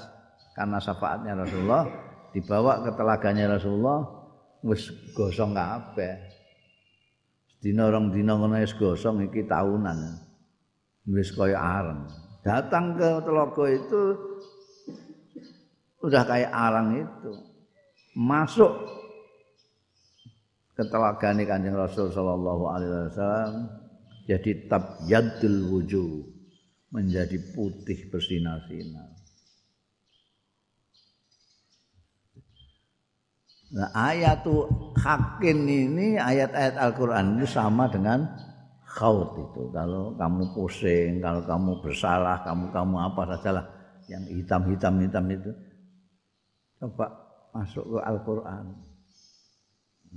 karena 0.57 0.81
syafaatnya 0.81 1.37
Rasulullah 1.37 1.85
dibawa 2.33 2.81
ke 2.81 2.91
telaganya 2.97 3.57
Rasulullah 3.57 4.01
wis 4.65 4.89
gosong 5.13 5.53
kabeh. 5.53 6.17
Dina 7.59 7.91
rong 7.91 8.09
dina 8.09 8.33
ngono 8.33 8.57
wis 8.57 8.73
gosong 8.73 9.29
iki 9.29 9.45
tahunan. 9.45 9.97
Wis 11.09 11.29
kaya 11.33 11.57
areng. 11.57 12.09
Datang 12.41 12.97
ke 12.97 13.09
telaga 13.21 13.65
itu 13.69 14.01
udah 16.01 16.23
kayak 16.25 16.51
arang 16.51 16.87
itu. 16.97 17.31
Masuk 18.17 18.73
ketelagane 20.79 21.43
Kanjeng 21.43 21.75
Rasul 21.75 22.07
sallallahu 22.07 22.63
alaihi 22.71 22.91
wasallam 23.11 23.53
jadi 24.23 24.51
tabyadul 24.71 25.59
wujuh 25.75 26.38
menjadi 26.89 27.37
putih 27.53 28.09
bersinar-sinar. 28.09 29.19
Nah, 33.69 33.89
ayatu 33.93 34.65
hakin 34.97 35.69
ini 35.69 36.17
ayat-ayat 36.17 36.73
Al-Qur'an 36.73 37.37
ini 37.37 37.45
sama 37.45 37.85
dengan 37.85 38.25
khaut 38.89 39.37
itu. 39.37 39.69
Kalau 39.69 40.17
kamu 40.17 40.57
pusing, 40.57 41.21
kalau 41.21 41.45
kamu 41.45 41.71
bersalah, 41.85 42.41
kamu 42.41 42.73
kamu 42.73 42.95
apa 42.97 43.21
sajalah 43.37 43.65
yang 44.09 44.25
hitam-hitam 44.25 44.97
hitam 45.05 45.25
itu 45.29 45.51
coba 46.81 47.13
masuk 47.53 47.85
ke 47.85 47.99
Al-Qur'an. 48.01 48.65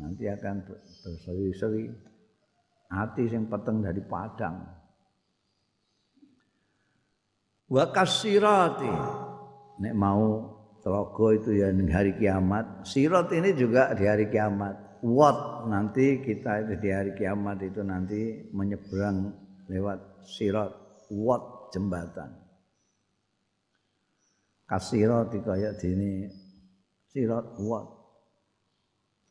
Nanti 0.01 0.25
akan 0.25 0.57
berseri-seri 1.05 1.93
hati 2.89 3.29
yang 3.29 3.45
peteng 3.53 3.85
dari 3.85 4.01
padang. 4.01 4.65
Wa 7.73 7.89
kasirati. 7.89 8.93
Nek 9.81 9.95
mau 9.97 10.53
Telaga 10.83 11.27
itu 11.39 11.51
ya 11.55 11.71
di 11.71 11.87
hari 11.95 12.19
kiamat. 12.19 12.83
Sirot 12.83 13.31
ini 13.31 13.55
juga 13.55 13.95
di 13.95 14.03
hari 14.03 14.27
kiamat. 14.27 14.99
Wat 14.99 15.71
nanti 15.71 16.19
kita 16.19 16.67
itu 16.67 16.75
di 16.83 16.91
hari 16.91 17.15
kiamat 17.15 17.63
itu 17.63 17.87
nanti 17.87 18.51
menyeberang 18.51 19.31
lewat 19.71 20.27
sirot. 20.27 20.75
Wat 21.07 21.71
jembatan. 21.71 22.35
Kasirot 24.67 25.31
kayak 25.31 25.79
dini 25.79 26.27
sirot 27.15 27.63
wat. 27.63 27.87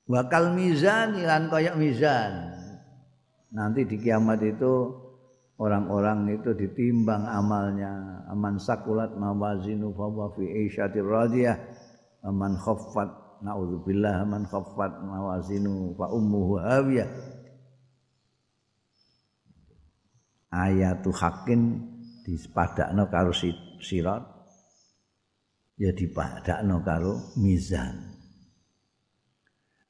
Wakal 0.08 0.56
mizan 0.56 1.20
kan 1.20 1.52
kayak 1.52 1.76
mizan. 1.76 2.56
Nanti 3.52 3.84
di 3.84 4.00
kiamat 4.00 4.40
itu 4.40 5.01
orang-orang 5.62 6.26
itu 6.34 6.58
ditimbang 6.58 7.30
amalnya. 7.30 8.26
Aman 8.34 8.58
sakulat 8.58 9.14
mawazinu 9.14 9.94
fa 9.94 10.10
wa 10.10 10.34
fi 10.34 10.44
aisyatir 10.50 11.06
radiyah 11.06 11.56
aman 12.26 12.58
khaffat 12.58 13.10
naudzubillah 13.46 14.26
aman 14.26 14.50
khaffat 14.50 15.06
mawazinu 15.06 15.94
fa 15.94 16.10
ummuhu 16.10 16.58
hawiyah. 16.58 17.10
Ayatu 20.52 21.14
hakin 21.14 21.80
dispadakno 22.26 23.06
karo 23.14 23.32
sirat. 23.80 24.26
Ya 25.78 25.94
dipadakno 25.94 26.82
karo 26.82 27.38
mizan. 27.38 28.18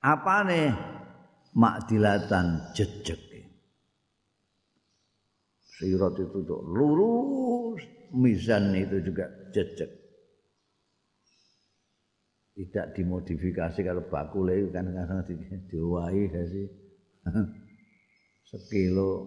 Apane 0.02 0.72
makdilatan 1.52 2.72
jejeg 2.74 3.31
Sirat 5.82 6.14
itu 6.14 6.46
tuh 6.46 6.62
lurus, 6.62 7.82
mizan 8.14 8.70
itu 8.78 9.02
juga 9.02 9.26
jejak. 9.50 9.90
Tidak 12.54 12.94
dimodifikasi 12.94 13.82
kalau 13.82 14.06
bakule 14.06 14.62
itu 14.62 14.70
kan 14.70 14.86
kadang 14.94 15.26
diwai 15.74 16.30
sih. 16.30 16.70
Sekilo 18.52 19.26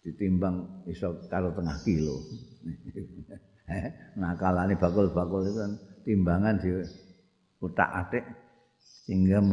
ditimbang 0.00 0.88
iso 0.88 1.20
karo 1.28 1.52
tengah 1.52 1.76
kilo. 1.84 2.16
nah 4.20 4.32
kalane 4.40 4.80
bakul-bakul 4.80 5.44
itu 5.44 5.60
kan 5.60 5.72
timbangan 6.08 6.56
di 6.56 6.72
utak 7.60 7.90
atik 7.92 8.24
sehingga 9.04 9.44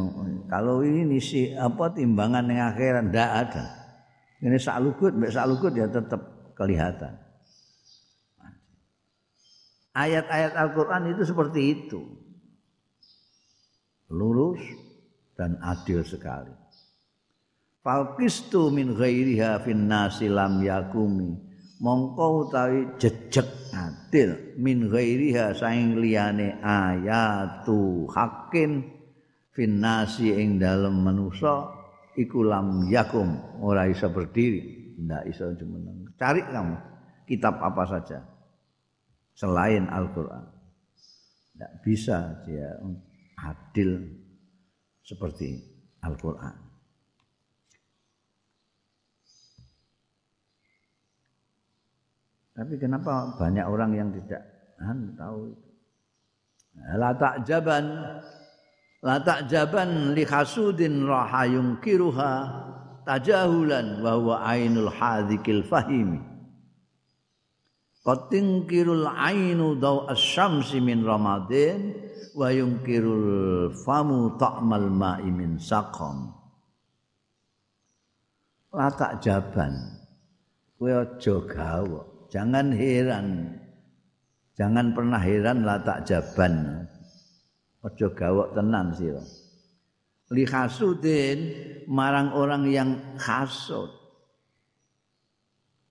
kalau 0.48 0.80
ini 0.80 1.20
sih 1.20 1.52
apa 1.52 1.92
timbangan 1.92 2.48
yang 2.48 2.72
akhiran 2.72 3.12
ndak 3.12 3.30
ada. 3.44 3.83
Ini 4.44 4.60
sak 4.60 4.84
lukut, 4.84 5.16
sak 5.32 5.48
lukut 5.48 5.72
ya 5.72 5.88
tetap 5.88 6.52
kelihatan. 6.52 7.16
Ayat-ayat 9.96 10.52
Al-Quran 10.52 11.16
itu 11.16 11.22
seperti 11.24 11.60
itu. 11.72 12.00
Lurus 14.12 14.60
dan 15.32 15.56
adil 15.64 16.04
sekali. 16.04 16.52
Falkistu 17.80 18.68
min 18.68 18.92
ghairiha 18.92 19.64
fin 19.64 19.88
nasi 19.88 20.28
lam 20.28 20.60
yakumi. 20.60 21.40
Mongko 21.80 22.48
utawi 22.48 23.00
jejeg 23.00 23.48
adil 23.72 24.56
min 24.60 24.92
ghairiha 24.92 25.56
saing 25.56 25.96
liyane 25.96 26.60
ayatu 26.60 28.08
hakin 28.12 28.84
fin 29.56 29.80
nasi 29.80 30.36
ing 30.36 30.60
dalem 30.60 31.00
manusa 31.00 31.73
iku 32.18 32.46
lam 32.46 32.86
yakum. 32.90 33.60
Ora 33.60 33.86
iso 33.90 34.10
berdiri. 34.10 34.94
Ndak 34.94 35.22
iso 35.30 35.50
jumeneng 35.58 36.04
cari 36.18 36.42
kamu. 36.46 36.76
Kitab 37.24 37.58
apa 37.60 37.82
saja. 37.88 38.18
Selain 39.34 39.90
Al-Qur'an. 39.90 40.44
Ndak 41.58 41.72
bisa 41.82 42.42
dia 42.46 42.78
adil 43.42 44.02
seperti 45.02 45.58
Al-Qur'an. 46.02 46.64
Tapi 52.54 52.78
kenapa 52.78 53.34
banyak 53.34 53.66
orang 53.66 53.90
yang 53.98 54.08
tidak 54.14 54.42
tahu 55.18 55.50
itu? 55.50 55.70
La 56.94 57.10
ta'jaban 57.14 57.84
la 59.04 59.20
ta'jaban 59.20 60.16
li 60.16 60.24
hasudin 60.24 61.04
raha 61.04 61.44
yungkiruha 61.44 62.32
tajahulan 63.04 64.00
wa 64.00 64.16
huwa 64.16 64.36
ainul 64.48 64.88
hadikil 64.88 65.60
fahimi. 65.60 66.24
Qatingkirul 68.04 69.04
ainu 69.04 69.76
daw 69.76 70.08
asyamsi 70.08 70.80
min 70.80 71.04
ramadin 71.04 71.92
wa 72.32 72.48
yungkirul 72.48 73.72
famu 73.84 74.40
ta'mal 74.40 74.88
ma'i 74.88 75.28
min 75.28 75.60
saqam. 75.60 76.32
La 78.72 78.88
ta'jaban. 78.88 80.00
Kowe 80.80 80.90
aja 80.90 81.36
gawa 81.44 82.02
jangan 82.32 82.72
heran. 82.72 83.56
Jangan 84.56 84.96
pernah 84.96 85.20
heran 85.20 85.64
la 85.64 85.80
ta'jaban 85.80 86.84
aja 87.84 88.08
gawok 88.08 88.56
tenan 88.56 88.96
sira. 88.96 89.20
Li 90.32 90.48
hasudin 90.48 91.38
marang 91.84 92.32
orang 92.32 92.64
yang 92.72 92.90
hasud 93.20 93.92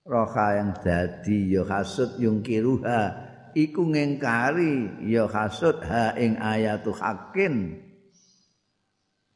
roha 0.04 0.58
yang 0.58 0.70
dadi 0.84 1.54
ya 1.54 1.64
hasud 1.64 2.18
yung 2.20 2.44
kiruha 2.44 3.14
iku 3.56 3.88
ngengkari 3.88 5.06
ya 5.06 5.24
hasud 5.30 5.80
ha 5.86 6.12
ing 6.18 6.36
ayatu 6.36 6.92
hakin 6.92 7.78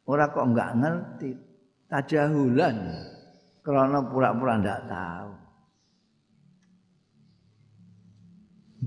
ora 0.09 0.33
kok 0.33 0.47
enggak 0.49 0.73
ngerti. 0.81 1.31
Tajahulan. 1.89 2.77
Karena 3.65 4.01
pura-pura 4.05 4.61
ndak 4.61 4.81
tahu. 4.89 5.33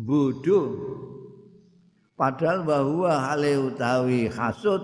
Bodoh 0.01 0.69
Padahal 2.21 2.61
bahwa 2.61 3.17
hale 3.17 3.57
utawi 3.57 4.29
hasud 4.29 4.77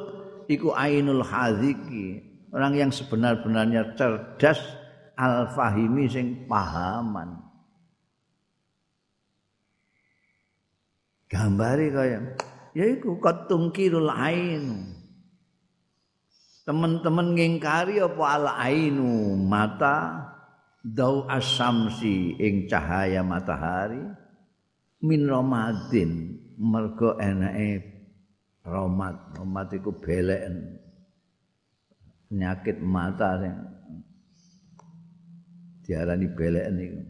iku 0.49 0.73
ainul 0.73 1.21
haziki, 1.21 2.17
orang 2.49 2.73
yang 2.73 2.89
sebenar-benarnya 2.89 3.93
cerdas 3.93 4.57
al-fahimi 5.13 6.09
sing 6.09 6.49
pahaman. 6.49 7.37
Gambari 11.29 11.93
kaya 11.93 12.25
yaiku 12.73 13.21
katungkirul 13.21 14.09
ain. 14.09 14.97
Teman-teman 16.65 17.37
ngingkari 17.37 18.01
apa 18.01 18.23
al 18.33 18.47
ainu 18.65 19.37
mata 19.37 20.25
dau 20.81 21.29
asamsi 21.29 22.33
ing 22.41 22.65
cahaya 22.65 23.21
matahari 23.21 24.01
min 25.05 25.21
ramadin 25.29 26.36
mergo 26.57 27.15
enake 27.21 27.85
romat. 28.65 29.37
Romat 29.37 29.69
iku 29.77 29.93
beleken 29.93 30.81
penyakit 32.27 32.81
mata 32.83 33.39
sing 33.39 33.55
diarani 35.85 36.27
beleken 36.33 36.75
iku. 36.81 37.01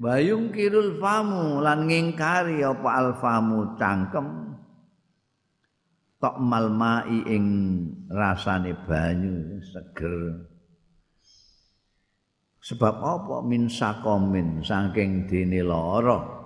Bayung 0.00 0.48
kirul 0.48 0.96
famu 0.96 1.60
lan 1.60 1.84
ngingkari 1.84 2.64
apa 2.64 2.88
alfamu 2.88 3.76
cangkem 3.76 4.56
tok 6.16 6.40
malmai 6.40 7.20
ing 7.28 7.44
rasane 8.08 8.72
banyu 8.88 9.60
seger. 9.60 10.48
Sebab 12.60 12.96
apa? 13.00 13.36
Min 13.44 13.68
sakomin 13.72 14.64
saking 14.64 15.28
dene 15.28 15.64
lara 15.64 16.39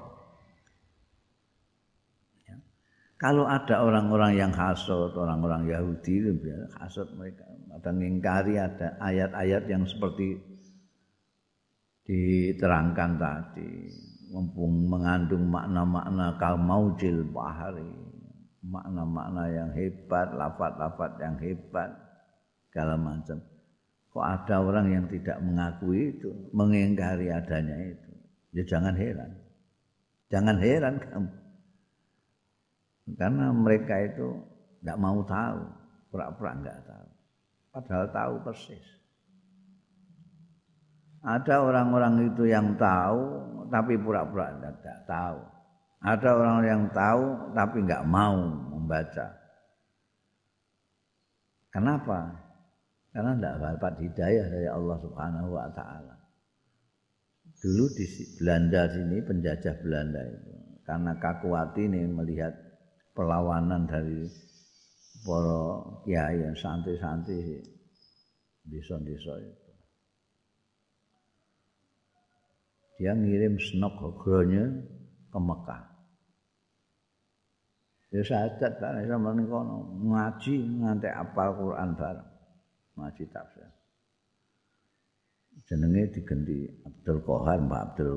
Kalau 3.24 3.48
ada 3.48 3.80
orang-orang 3.80 4.36
yang 4.36 4.52
hasut, 4.52 5.16
orang-orang 5.16 5.64
Yahudi 5.64 6.20
itu 6.20 6.44
hasut 6.76 7.08
mereka, 7.16 7.48
ada 7.72 7.88
ngingkari 7.88 8.60
ada 8.60 9.00
ayat-ayat 9.00 9.64
yang 9.64 9.88
seperti 9.88 10.36
diterangkan 12.04 13.16
tadi, 13.16 13.88
mumpung 14.28 14.92
mengandung 14.92 15.48
makna-makna 15.48 16.36
kal 16.36 16.60
maujil 16.60 17.24
bahari, 17.32 17.88
makna-makna 18.60 19.48
yang 19.48 19.70
hebat, 19.72 20.28
lafat-lafat 20.36 21.16
yang 21.16 21.40
hebat, 21.40 21.96
segala 22.68 23.00
macam. 23.00 23.40
Kok 24.12 24.20
ada 24.20 24.60
orang 24.60 24.86
yang 24.92 25.08
tidak 25.08 25.40
mengakui 25.40 26.12
itu, 26.12 26.28
mengingkari 26.52 27.32
adanya 27.32 27.88
itu? 27.88 28.12
Ya 28.52 28.68
jangan 28.68 28.92
heran. 28.92 29.32
Jangan 30.28 30.60
heran 30.60 31.00
kamu. 31.00 31.43
Karena 33.04 33.52
mereka 33.52 34.00
itu 34.00 34.40
tidak 34.80 34.96
mau 34.96 35.20
tahu, 35.28 35.60
pura-pura 36.08 36.56
enggak 36.56 36.80
tahu. 36.88 37.08
Padahal 37.74 38.06
tahu 38.08 38.34
persis. 38.48 38.86
Ada 41.24 41.64
orang-orang 41.64 42.32
itu 42.32 42.48
yang 42.48 42.76
tahu, 42.80 43.20
tapi 43.68 43.96
pura-pura 44.00 44.56
tidak 44.56 45.04
tahu. 45.04 45.38
Ada 46.04 46.30
orang 46.36 46.60
yang 46.64 46.82
tahu, 46.92 47.24
tapi 47.56 47.76
enggak 47.84 48.04
mau 48.08 48.36
membaca. 48.72 49.26
Kenapa? 51.72 52.44
Karena 53.12 53.32
tidak 53.36 53.56
dapat 53.62 53.92
hidayah 54.04 54.46
dari 54.52 54.68
Allah 54.68 54.98
Subhanahu 55.00 55.48
wa 55.54 55.68
Ta'ala. 55.72 56.14
Dulu 57.56 57.84
di 57.96 58.04
Belanda 58.36 58.84
sini, 58.92 59.16
penjajah 59.24 59.80
Belanda 59.80 60.20
itu, 60.28 60.52
karena 60.84 61.16
Kakuati 61.16 61.88
ini 61.88 62.04
melihat 62.04 62.52
perlawanan 63.14 63.86
dari 63.86 64.26
para 65.24 65.80
kiai 66.04 66.42
yang 66.42 66.52
santri-santri 66.58 67.62
desa-desa 68.66 69.34
itu. 69.40 69.70
Dia 73.00 73.14
ngirim 73.14 73.58
senok 73.58 73.94
hogronya 73.98 74.70
ke 75.30 75.38
Mekah. 75.38 75.82
Ya 78.14 78.22
sahadat 78.22 78.78
kan 78.78 79.02
sama 79.02 79.34
kono 79.34 79.98
ngaji 80.06 80.54
nganti 80.78 81.10
apal 81.10 81.50
Quran 81.58 81.98
bareng. 81.98 82.30
Ngaji 82.94 83.24
tafsir. 83.34 83.66
Jenenge 85.66 86.14
diganti 86.14 86.70
Abdul 86.86 87.18
Qahar 87.26 87.58
Mbak 87.58 87.80
Abdul 87.90 88.14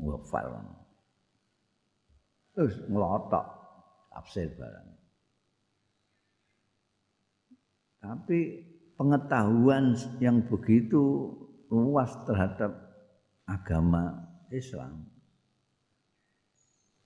Wafal. 0.00 0.48
Terus 2.56 2.74
ngelotok 2.88 3.59
tafsir 4.10 4.50
barang. 4.58 4.90
Tapi 8.00 8.40
pengetahuan 8.98 9.94
yang 10.18 10.42
begitu 10.44 11.30
luas 11.70 12.10
terhadap 12.26 12.74
agama 13.46 14.26
Islam 14.50 15.06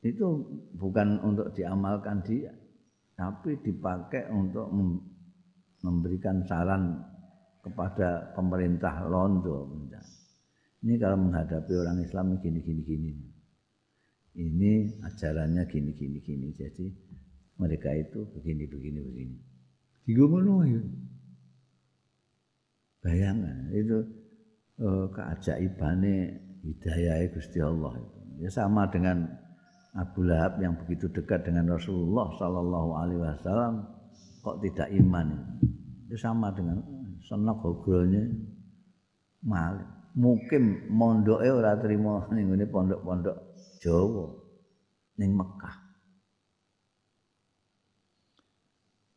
itu 0.04 0.44
bukan 0.76 1.16
untuk 1.24 1.56
diamalkan 1.56 2.20
dia, 2.28 2.52
tapi 3.16 3.56
dipakai 3.64 4.28
untuk 4.28 4.68
memberikan 5.80 6.44
saran 6.44 7.00
kepada 7.64 8.36
pemerintah 8.36 9.08
Londo. 9.08 9.72
Ini 10.84 11.00
kalau 11.00 11.16
menghadapi 11.16 11.72
orang 11.72 12.04
Islam 12.04 12.36
gini 12.44 12.60
gini 12.60 12.82
gini 12.84 13.33
ini 14.34 14.90
ajarannya 15.02 15.62
gini 15.70 15.94
gini 15.94 16.18
gini. 16.22 16.48
Jadi 16.54 16.86
mereka 17.58 17.90
itu 17.94 18.26
begini 18.34 18.66
begini 18.66 19.00
begini. 19.02 19.36
Tiga 20.04 20.24
ya. 20.66 20.82
Bayangan. 23.04 23.56
Itu 23.72 23.98
uh, 24.82 25.06
keajaibane 25.14 26.14
hidayah 26.66 27.30
Gusti 27.30 27.58
Allah 27.62 27.94
itu. 28.00 28.18
Ya 28.42 28.50
sama 28.50 28.90
dengan 28.90 29.30
Abu 29.94 30.26
Lahab 30.26 30.58
yang 30.58 30.74
begitu 30.82 31.06
dekat 31.14 31.46
dengan 31.46 31.70
Rasulullah 31.70 32.26
Sallallahu 32.34 32.90
Alaihi 32.98 33.20
Wasallam 33.22 33.74
kok 34.42 34.58
tidak 34.58 34.90
iman 34.90 35.26
itu? 36.10 36.18
Sama 36.18 36.50
dengan 36.50 36.82
senok 37.22 37.62
mal 39.44 39.74
mungkin 40.16 40.88
mondoke 40.88 41.48
ora 41.50 41.76
terima 41.76 42.24
ning 42.32 42.48
pondok-pondok 42.70 43.36
Jawa 43.84 44.32
ning 45.20 45.36
Mekah. 45.36 45.76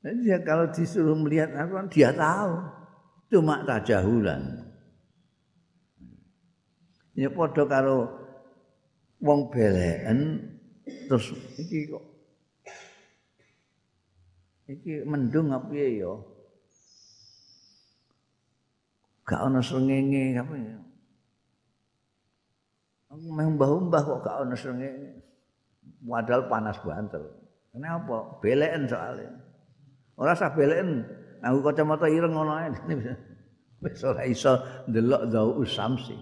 Dan 0.04 0.24
dia 0.28 0.44
kalau 0.44 0.68
disuruh 0.68 1.16
melihat 1.16 1.56
apa 1.56 1.88
dia 1.88 2.12
tahu 2.12 2.54
cuma 3.32 3.64
tajahulan. 3.64 4.44
Ini 7.16 7.32
padha 7.32 7.64
karo 7.66 8.28
wong 9.24 9.50
beleken 9.50 10.38
terus 11.10 11.34
iki 11.58 11.90
kok 11.90 12.06
iki 14.70 15.02
mendung 15.02 15.50
apa 15.50 15.74
ya 15.74 16.14
gak 19.26 19.42
ana 19.50 19.60
srengenge 19.60 20.38
apa 20.38 20.54
ya 20.56 20.78
mbah-mbah 23.14 24.02
kok 24.04 24.20
gak 24.24 24.38
ono 24.44 24.56
srengenge. 24.56 25.24
Padahal 26.04 26.52
panas 26.52 26.78
banter. 26.84 27.24
Kenapa? 27.72 28.42
Beleken 28.44 28.90
soalnya. 28.90 29.32
Ora 30.18 30.34
usah 30.34 30.50
beleken, 30.50 31.06
nganggo 31.46 31.62
kacamata 31.62 32.10
ireng 32.10 32.34
ngono 32.34 32.52
ae. 32.58 32.70
Wis 33.86 34.02
ora 34.02 34.26
iso 34.26 34.58
ndelok 34.90 35.24
zau 35.30 35.62
usamsi. 35.62 36.18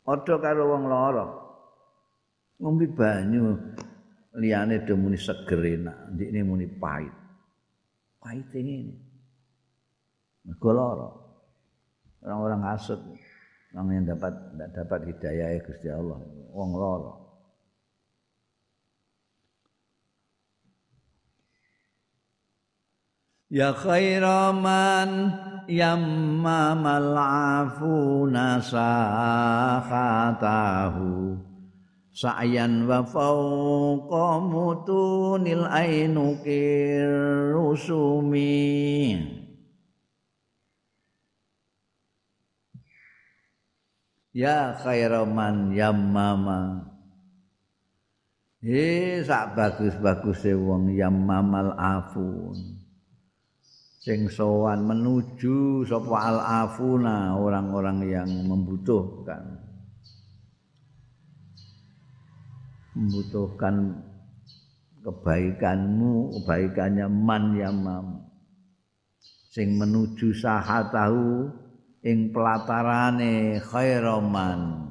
Padha 0.00 0.34
karo 0.40 0.72
wong 0.72 0.84
lara. 0.88 1.26
Ngombe 2.60 2.88
banyu 2.88 3.60
liyane 4.40 4.80
do 4.88 4.96
muni 4.96 5.20
seger 5.20 5.60
enak, 5.60 6.16
ndikne 6.16 6.40
muni 6.40 6.66
pahit. 6.80 7.12
Pahit 8.16 8.48
ini. 8.56 8.96
Mergo 10.48 10.70
lara. 10.72 11.08
Orang-orang 12.24 12.62
hasud. 12.72 13.00
Yang 13.70 14.18
dapat 14.18 14.34
tidak 14.34 14.70
dapat 14.74 15.00
hidayah 15.14 15.62
Gusti 15.62 15.86
Allah, 15.86 16.18
wong 16.50 16.70
loro. 16.74 17.22
Ya 23.50 23.74
khairaman 23.74 25.10
yammamal 25.70 27.14
afuna 27.62 28.58
sahatahu. 28.62 30.18
Sa'yan 32.10 32.90
wa 32.90 33.06
fawqa 33.06 34.42
mutunil 34.42 35.62
ainukir 35.70 37.06
rusumi 37.54 39.39
Ya 44.30 44.78
khairaman 44.78 45.74
yammama 45.74 46.86
He 48.60 49.18
sak 49.24 49.56
bagus-baguse 49.56 50.52
wong 50.52 50.92
yammamal 50.92 51.72
afun. 51.80 52.76
Sing 54.04 54.28
sowan 54.28 54.84
menuju 54.84 55.88
sapa 55.88 56.16
al 56.28 56.38
afuna 56.68 57.40
orang-orang 57.40 58.04
yang 58.04 58.28
membutuhkan. 58.44 59.64
Membutuhkan 62.92 63.96
kebaikanmu 65.08 66.36
kebaikannya 66.40 67.08
man 67.08 67.56
yamam. 67.56 68.06
Sing 69.48 69.80
menuju 69.80 70.36
sahatahu 70.36 71.48
ing 72.04 72.32
pelatarane 72.32 73.60
khairaman. 73.60 74.88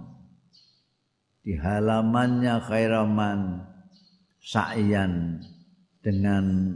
Di 1.40 1.58
halamannya 1.58 2.56
khairaman 2.62 3.40
sa'yan 4.44 5.42
dengan 6.04 6.76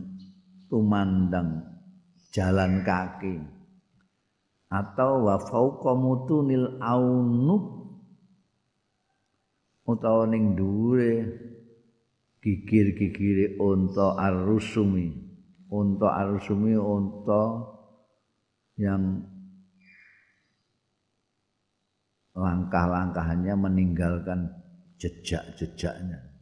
tumandang 0.71 1.61
jalan 2.33 2.81
kaki. 2.81 3.37
Atau 4.73 5.29
wa 5.29 5.37
fauqa 5.37 5.93
mutunil 5.93 6.81
aunub 6.81 7.85
utawa 9.85 10.25
ning 10.25 10.57
dhuwure 10.57 11.29
gigir-gigire 12.41 13.61
unta 13.61 14.17
arusumi. 14.17 15.13
Unta 15.69 16.25
arusumi 16.25 16.73
unta 16.73 17.69
yang 18.81 19.32
langkah-langkahnya 22.33 23.53
meninggalkan 23.53 24.49
jejak-jejaknya. 24.97 26.33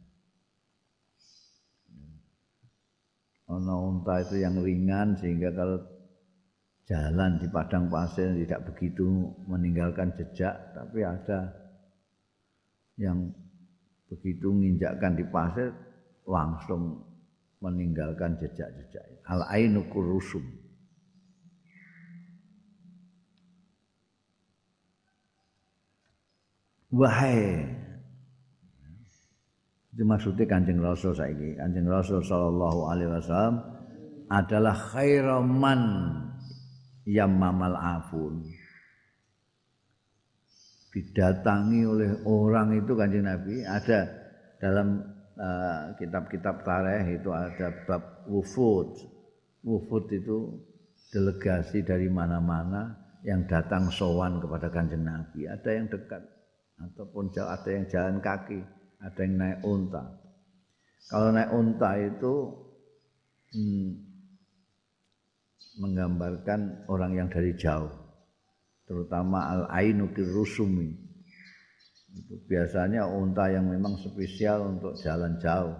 Ono 3.52 3.74
unta 3.92 4.24
itu 4.24 4.40
yang 4.40 4.56
ringan 4.64 5.12
sehingga 5.20 5.52
kalau 5.52 5.76
jalan 6.88 7.36
di 7.36 7.46
padang 7.52 7.92
pasir 7.92 8.32
tidak 8.44 8.72
begitu 8.72 9.28
meninggalkan 9.44 10.08
jejak, 10.16 10.56
tapi 10.72 11.04
ada 11.04 11.52
yang 12.96 13.28
begitu 14.08 14.48
menginjakkan 14.52 15.12
di 15.16 15.24
pasir 15.28 15.68
langsung 16.24 17.04
meninggalkan 17.60 18.40
jejak-jejak. 18.40 19.24
Al-ainu 19.28 19.84
kurusum. 19.92 20.61
Wahai 26.92 27.64
itu 29.92 30.08
maksudnya 30.08 30.48
Kanjeng 30.48 30.80
Rasul 30.80 31.12
saiki. 31.12 31.60
Kanjeng 31.60 31.84
Rasul 31.84 32.24
sallallahu 32.24 32.88
alaihi 32.88 33.12
wasallam 33.12 33.60
adalah 34.32 34.72
khairaman 34.72 35.82
mamal 37.36 37.76
afun. 37.76 38.40
Didatangi 40.92 41.84
oleh 41.84 42.10
orang 42.24 42.80
itu 42.80 42.92
Kanjeng 42.96 43.28
Nabi 43.28 43.64
ada 43.68 44.08
dalam 44.56 45.00
uh, 45.36 45.92
kitab-kitab 46.00 46.64
tareh 46.64 47.20
itu 47.20 47.28
ada 47.28 47.72
bab 47.84 48.24
wufud. 48.32 48.96
Wufud 49.60 50.08
itu 50.08 50.56
delegasi 51.12 51.84
dari 51.84 52.08
mana-mana 52.08 52.96
yang 53.28 53.44
datang 53.44 53.92
sowan 53.92 54.40
kepada 54.40 54.72
Kanjeng 54.72 55.04
Nabi. 55.04 55.44
Ada 55.48 55.68
yang 55.68 55.92
dekat 55.92 56.41
ataupun 56.82 57.30
ada 57.38 57.68
yang 57.70 57.86
jalan 57.86 58.18
kaki 58.18 58.60
ada 59.02 59.20
yang 59.26 59.34
naik 59.34 59.60
unta. 59.66 60.02
Kalau 61.10 61.34
naik 61.34 61.50
unta 61.50 61.90
itu 61.98 62.34
hmm, 63.50 63.88
menggambarkan 65.82 66.86
orang 66.86 67.12
yang 67.18 67.28
dari 67.28 67.52
jauh, 67.58 67.90
terutama 68.86 69.50
al 69.50 69.62
ainu 69.74 70.06
rusumi. 70.14 70.94
Itu 72.12 72.38
biasanya 72.46 73.08
unta 73.08 73.50
yang 73.50 73.66
memang 73.66 73.98
spesial 73.98 74.78
untuk 74.78 74.94
jalan 75.02 75.34
jauh. 75.42 75.74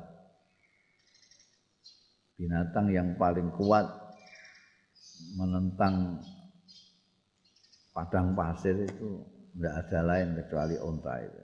Binatang 2.35 2.91
yang 2.91 3.15
paling 3.15 3.55
kuat 3.55 3.87
menentang 5.39 6.19
padang 7.95 8.35
pasir 8.35 8.75
itu 8.83 9.32
tidak 9.53 9.75
ada 9.85 10.01
lain 10.01 10.29
kecuali 10.41 10.77
unta 10.81 11.15
itu. 11.21 11.43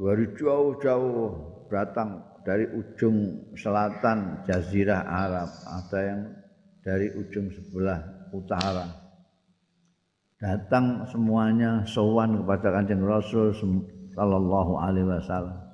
Dari 0.00 0.26
jauh-jauh 0.32 1.28
datang 1.68 2.24
dari 2.40 2.64
ujung 2.72 3.52
selatan 3.52 4.48
jazirah 4.48 5.04
Arab. 5.04 5.50
Ada 5.68 6.00
yang 6.00 6.20
dari 6.80 7.12
ujung 7.12 7.52
sebelah 7.52 8.00
utara. 8.32 8.88
Datang 10.40 11.04
semuanya 11.12 11.84
sowan 11.84 12.40
kepada 12.40 12.72
kanjeng 12.72 13.04
Rasul 13.04 13.52
sallallahu 14.16 14.72
alaihi 14.80 15.04
wasallam. 15.04 15.68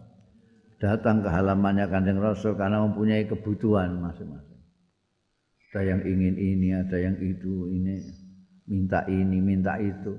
Datang 0.83 1.23
ke 1.23 1.31
halamannya 1.31 1.87
kanjeng 1.87 2.19
Rasul 2.19 2.59
karena 2.59 2.83
mempunyai 2.83 3.31
kebutuhan 3.31 4.03
masing-masing. 4.03 4.59
Ada 5.71 5.93
yang 5.93 6.01
ingin 6.09 6.35
ini 6.41 6.69
ada 6.73 6.97
yang 6.97 7.21
itu 7.21 7.69
ini 7.69 8.01
minta 8.67 9.07
ini 9.07 9.39
minta 9.39 9.79
itu 9.79 10.15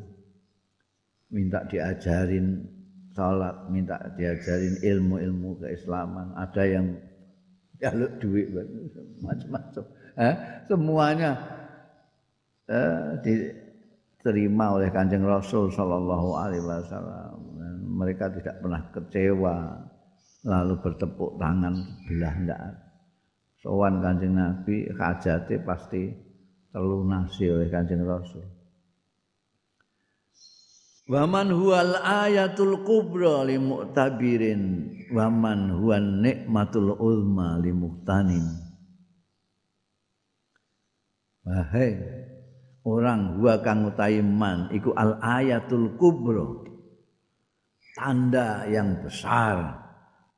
minta 1.32 1.64
diajarin 1.68 2.64
salat, 3.12 3.56
minta 3.74 3.98
diajarin 4.16 4.80
ilmu-ilmu 4.80 5.58
keislaman, 5.60 6.32
ada 6.38 6.64
yang 6.64 6.86
jaluk 7.82 8.12
duit 8.22 8.48
macam-macam. 9.22 9.84
Eh, 10.18 10.36
semuanya 10.66 11.32
eh, 12.70 13.18
diterima 13.22 14.78
oleh 14.78 14.90
Kanjeng 14.90 15.26
Rasul 15.26 15.70
sallallahu 15.74 16.30
alaihi 16.38 16.64
wasallam. 16.64 17.58
Mereka 17.98 18.30
tidak 18.38 18.62
pernah 18.62 18.82
kecewa 18.94 19.56
lalu 20.46 20.74
bertepuk 20.86 21.42
tangan 21.42 21.76
belah 22.06 22.36
ndak. 22.46 22.62
Sowan 23.58 24.06
Kanjeng 24.06 24.38
Nabi 24.38 24.86
hajate 24.94 25.58
pasti 25.66 26.27
terlunasi 26.78 27.50
oleh 27.50 27.74
Kanjeng 27.74 28.06
Rasul. 28.06 28.46
Waman 31.10 31.50
huwal 31.50 31.98
ayatul 32.06 32.86
kubra 32.86 33.42
li 33.50 33.58
mu'tabirin 33.58 34.94
Waman 35.08 35.72
huwan 35.80 36.20
nikmatul 36.20 36.94
ulma 37.00 37.58
li 37.64 37.72
muhtanin. 37.72 38.44
Wahai 41.48 41.96
orang 42.84 43.40
huwa 43.40 43.64
kang 43.64 43.88
man 44.28 44.68
iku 44.76 44.92
al 44.92 45.16
ayatul 45.24 45.96
kubra 45.96 46.44
tanda 47.96 48.68
yang 48.68 49.00
besar. 49.00 49.80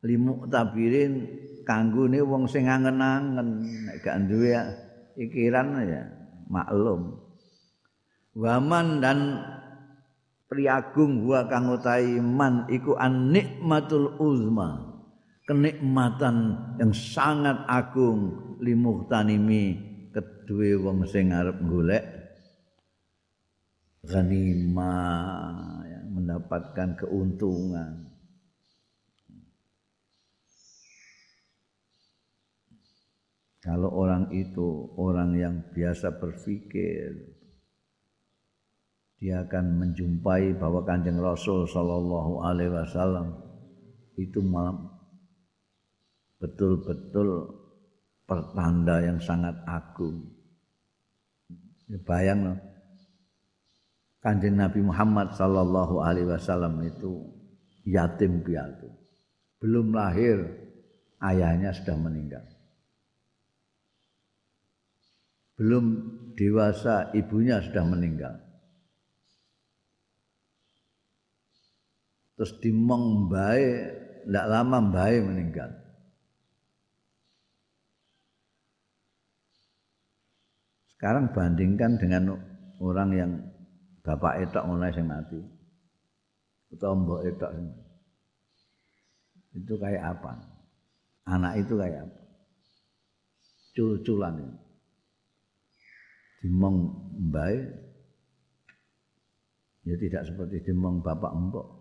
Li 0.05 0.21
mu'tabirin 0.21 1.13
kanggone 1.65 2.21
wong 2.21 2.45
sing 2.45 2.69
angen-angen 2.69 3.65
nek 3.89 4.05
gak 4.05 4.21
duwe 4.29 4.53
pikiran 5.17 5.81
ya 5.81 6.18
maklum. 6.49 7.21
Waman 8.33 8.99
dan 8.99 9.19
priagung 10.49 11.29
wa 11.29 11.45
kang 11.45 11.69
utahi 11.69 12.17
man 12.17 12.65
iku 12.67 12.97
an 12.97 13.29
nikmatul 13.29 14.17
uzma 14.17 14.89
kenikmatan 15.45 16.57
yang 16.81 16.93
sangat 16.93 17.57
agung 17.69 18.57
limuhtanimi 18.57 19.77
kedue 20.09 20.77
wong 20.81 21.05
sing 21.05 21.29
arep 21.33 21.57
golek 21.69 22.05
ghanimah 24.05 25.85
mendapatkan 26.09 26.97
keuntungan 26.97 28.08
kalau 33.69 33.93
orang 33.93 34.33
itu 34.33 34.89
orang 34.97 35.37
yang 35.37 35.61
biasa 35.77 36.17
berpikir 36.17 37.37
dia 39.21 39.45
akan 39.45 39.77
menjumpai 39.77 40.57
bahwa 40.57 40.81
Kanjeng 40.81 41.21
Rasul 41.21 41.69
sallallahu 41.69 42.41
alaihi 42.49 42.73
wasallam 42.73 43.37
itu 44.17 44.41
malam 44.41 44.89
betul-betul 46.41 47.45
pertanda 48.25 49.05
yang 49.05 49.21
sangat 49.21 49.53
agung. 49.69 50.33
Ya, 51.85 52.01
bayang 52.01 52.49
loh. 52.49 52.57
Kanjeng 54.17 54.57
Nabi 54.57 54.81
Muhammad 54.81 55.37
sallallahu 55.37 56.01
alaihi 56.01 56.25
wasallam 56.25 56.81
itu 56.89 57.21
yatim 57.85 58.41
piatu. 58.41 58.89
Belum 59.61 59.93
lahir 59.93 60.41
ayahnya 61.21 61.69
sudah 61.69 61.99
meninggal. 62.01 62.58
Belum 65.59 66.15
dewasa 66.39 67.11
ibunya 67.11 67.59
sudah 67.59 67.83
meninggal. 67.83 68.49
terus 72.39 72.55
dimong 72.63 73.27
mbae 73.27 73.67
ndak 74.31 74.47
lama 74.47 74.79
mbae 74.79 75.17
meninggal. 75.27 75.75
Sekarang 80.95 81.35
bandingkan 81.35 81.99
dengan 81.99 82.39
orang 82.79 83.09
yang 83.11 83.31
bapak 84.07 84.47
etok 84.47 84.71
mulai 84.71 84.95
sing 84.95 85.03
mati 85.03 85.35
atau 86.71 86.95
mbok 86.95 87.27
etok 87.27 87.51
itu 89.59 89.73
kayak 89.75 90.15
apa? 90.15 90.39
Anak 91.27 91.59
itu 91.59 91.75
kayak 91.75 92.07
apa? 92.07 92.19
Cul-culan 93.75 94.47
ini 94.47 94.68
dimong 96.39 96.77
mbae 97.29 97.59
ya 99.87 99.95
tidak 99.99 100.23
seperti 100.23 100.63
dimong 100.63 101.03
bapak 101.03 101.31
mbok 101.35 101.79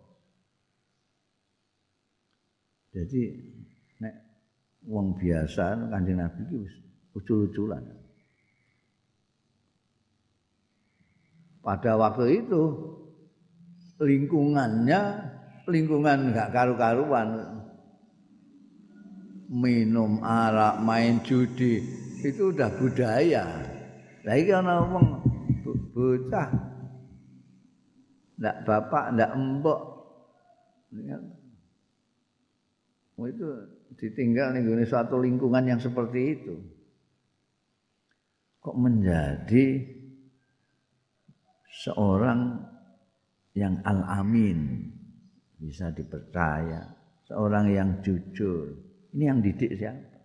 Jadi 2.99 3.23
nek 4.01 4.15
wong 4.89 5.15
biasa 5.21 5.93
Kanjeng 5.93 6.19
Nabi 6.19 6.43
wis 6.57 6.75
ucul-uculan. 7.13 7.85
Pada 11.61 12.01
waktu 12.01 12.43
itu 12.43 12.63
lingkungannya 14.01 15.01
lingkungan 15.69 16.33
enggak 16.33 16.51
karu-karuan. 16.51 17.61
Minum 19.49 20.21
arak, 20.21 20.85
main 20.85 21.25
judi 21.25 21.81
itu 22.21 22.53
udah 22.53 22.69
budaya. 22.77 23.68
Lah 24.27 24.35
iki 24.35 24.51
ana 24.51 24.83
wong 24.83 25.07
bocah. 25.95 26.49
Ndak 28.39 28.57
bapak 28.67 29.05
ndak 29.19 29.35
embok 29.35 29.81
itu 33.27 33.49
ditinggal 33.99 34.55
nih 34.55 34.87
suatu 34.87 35.19
lingkungan 35.19 35.67
yang 35.67 35.81
seperti 35.83 36.39
itu. 36.39 36.55
Kok 38.63 38.77
menjadi 38.79 39.67
seorang 41.83 42.63
yang 43.59 43.83
al-amin? 43.83 44.87
Bisa 45.59 45.91
dipercaya. 45.91 46.95
Seorang 47.27 47.75
yang 47.75 47.99
jujur. 48.07 48.79
Ini 49.19 49.35
yang 49.35 49.43
didik 49.43 49.75
siapa 49.75 50.18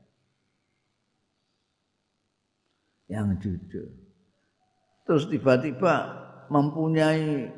yang 3.13 3.37
jujur. 3.37 3.85
Terus 5.05 5.29
tiba-tiba 5.29 5.93
mempunyai 6.49 7.53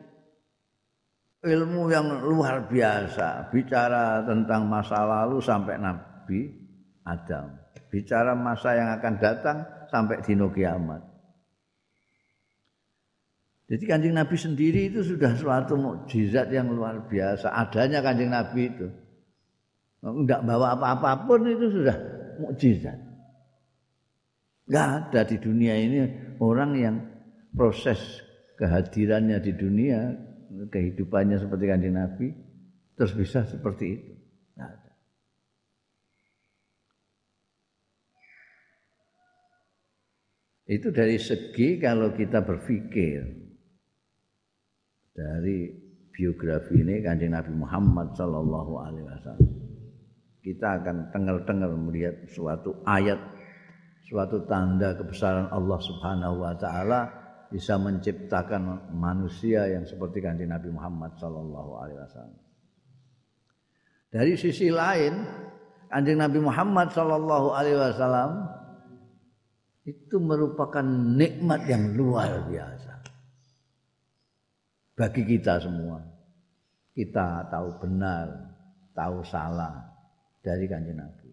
ilmu 1.46 1.88
yang 1.88 2.26
luar 2.28 2.68
biasa. 2.68 3.48
Bicara 3.56 4.26
tentang 4.28 4.68
masa 4.68 5.08
lalu 5.08 5.40
sampai 5.40 5.80
Nabi 5.80 6.52
Adam. 7.08 7.56
Bicara 7.88 8.36
masa 8.36 8.76
yang 8.76 8.90
akan 9.00 9.14
datang 9.22 9.58
sampai 9.88 10.20
dino 10.26 10.52
kiamat. 10.52 11.00
Jadi 13.66 13.84
kanjeng 13.90 14.14
Nabi 14.14 14.38
sendiri 14.38 14.94
itu 14.94 15.02
sudah 15.02 15.34
suatu 15.34 15.74
mukjizat 15.74 16.54
yang 16.54 16.70
luar 16.70 17.08
biasa. 17.10 17.50
Adanya 17.50 18.04
kanjeng 18.04 18.30
Nabi 18.30 18.70
itu. 18.70 18.88
Enggak 20.06 20.46
bawa 20.46 20.78
apa-apapun 20.78 21.50
itu 21.50 21.82
sudah 21.82 21.98
mukjizat 22.38 23.05
enggak 24.66 24.88
ada 24.90 25.22
di 25.30 25.38
dunia 25.38 25.74
ini 25.78 25.98
orang 26.42 26.72
yang 26.78 26.96
proses 27.54 28.22
kehadirannya 28.58 29.38
di 29.42 29.54
dunia 29.54 30.00
kehidupannya 30.72 31.38
seperti 31.38 31.66
kanjeng 31.70 31.96
Nabi 31.96 32.28
terus 32.96 33.14
bisa 33.14 33.44
seperti 33.44 33.86
itu. 33.92 34.14
Itu 40.66 40.90
dari 40.90 41.22
segi 41.22 41.78
kalau 41.78 42.10
kita 42.18 42.42
berpikir 42.42 43.22
dari 45.14 45.70
biografi 46.10 46.82
ini 46.82 47.06
kanjeng 47.06 47.38
Nabi 47.38 47.54
Muhammad 47.54 48.18
Sallallahu 48.18 48.74
Alaihi 48.82 49.06
Wasallam 49.06 49.52
kita 50.42 50.82
akan 50.82 51.10
tengel-tengel 51.14 51.74
melihat 51.74 52.16
suatu 52.30 52.82
ayat 52.86 53.18
suatu 54.06 54.46
tanda 54.46 54.94
kebesaran 54.94 55.50
Allah 55.50 55.80
Subhanahu 55.82 56.46
Wa 56.46 56.54
Taala 56.58 57.02
bisa 57.50 57.78
menciptakan 57.78 58.94
manusia 58.94 59.66
yang 59.70 59.86
seperti 59.86 60.22
kanjeng 60.22 60.50
Nabi 60.50 60.70
Muhammad 60.74 61.14
sallallahu 61.18 61.72
alaihi 61.82 62.00
wasallam. 62.02 62.42
Dari 64.14 64.34
sisi 64.38 64.70
lain, 64.70 65.14
kanjeng 65.90 66.22
Nabi 66.22 66.40
Muhammad 66.42 66.94
sallallahu 66.94 67.48
alaihi 67.54 67.78
wasallam 67.80 68.46
itu 69.86 70.18
merupakan 70.18 70.86
nikmat 71.16 71.70
yang 71.70 71.94
luar 71.94 72.50
biasa 72.50 72.94
bagi 74.98 75.24
kita 75.26 75.62
semua. 75.62 76.02
Kita 76.96 77.52
tahu 77.52 77.84
benar, 77.84 78.56
tahu 78.96 79.20
salah 79.28 79.84
dari 80.40 80.64
kanjeng 80.66 80.96
Nabi. 80.96 81.25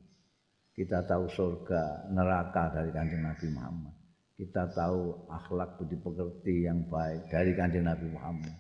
Kita 0.73 1.05
tahu 1.05 1.29
surga, 1.29 2.09
neraka 2.13 2.73
dari 2.73 2.91
kanjeng 2.91 3.23
Nabi 3.25 3.47
Muhammad 3.53 4.03
kita 4.43 4.75
tahu 4.75 5.29
akhlak 5.31 5.79
budi 5.79 5.95
pekerti 6.03 6.67
yang 6.67 6.83
baik 6.91 7.31
dari 7.31 7.55
kanjeng 7.55 7.87
Nabi 7.87 8.11
Muhammad. 8.11 8.55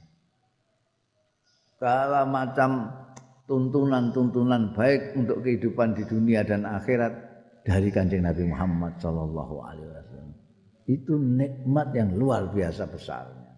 Segala 1.74 2.22
macam 2.22 2.86
tuntunan-tuntunan 3.50 4.78
baik 4.78 5.18
untuk 5.18 5.42
kehidupan 5.42 5.98
di 5.98 6.06
dunia 6.06 6.46
dan 6.46 6.62
akhirat 6.68 7.10
dari 7.66 7.90
kanjeng 7.90 8.22
Nabi 8.22 8.46
Muhammad 8.46 8.94
Shallallahu 9.02 9.56
Alaihi 9.58 9.90
Wasallam. 9.90 10.30
Itu 10.86 11.18
nikmat 11.18 11.90
yang 11.98 12.14
luar 12.14 12.54
biasa 12.54 12.86
besarnya. 12.86 13.50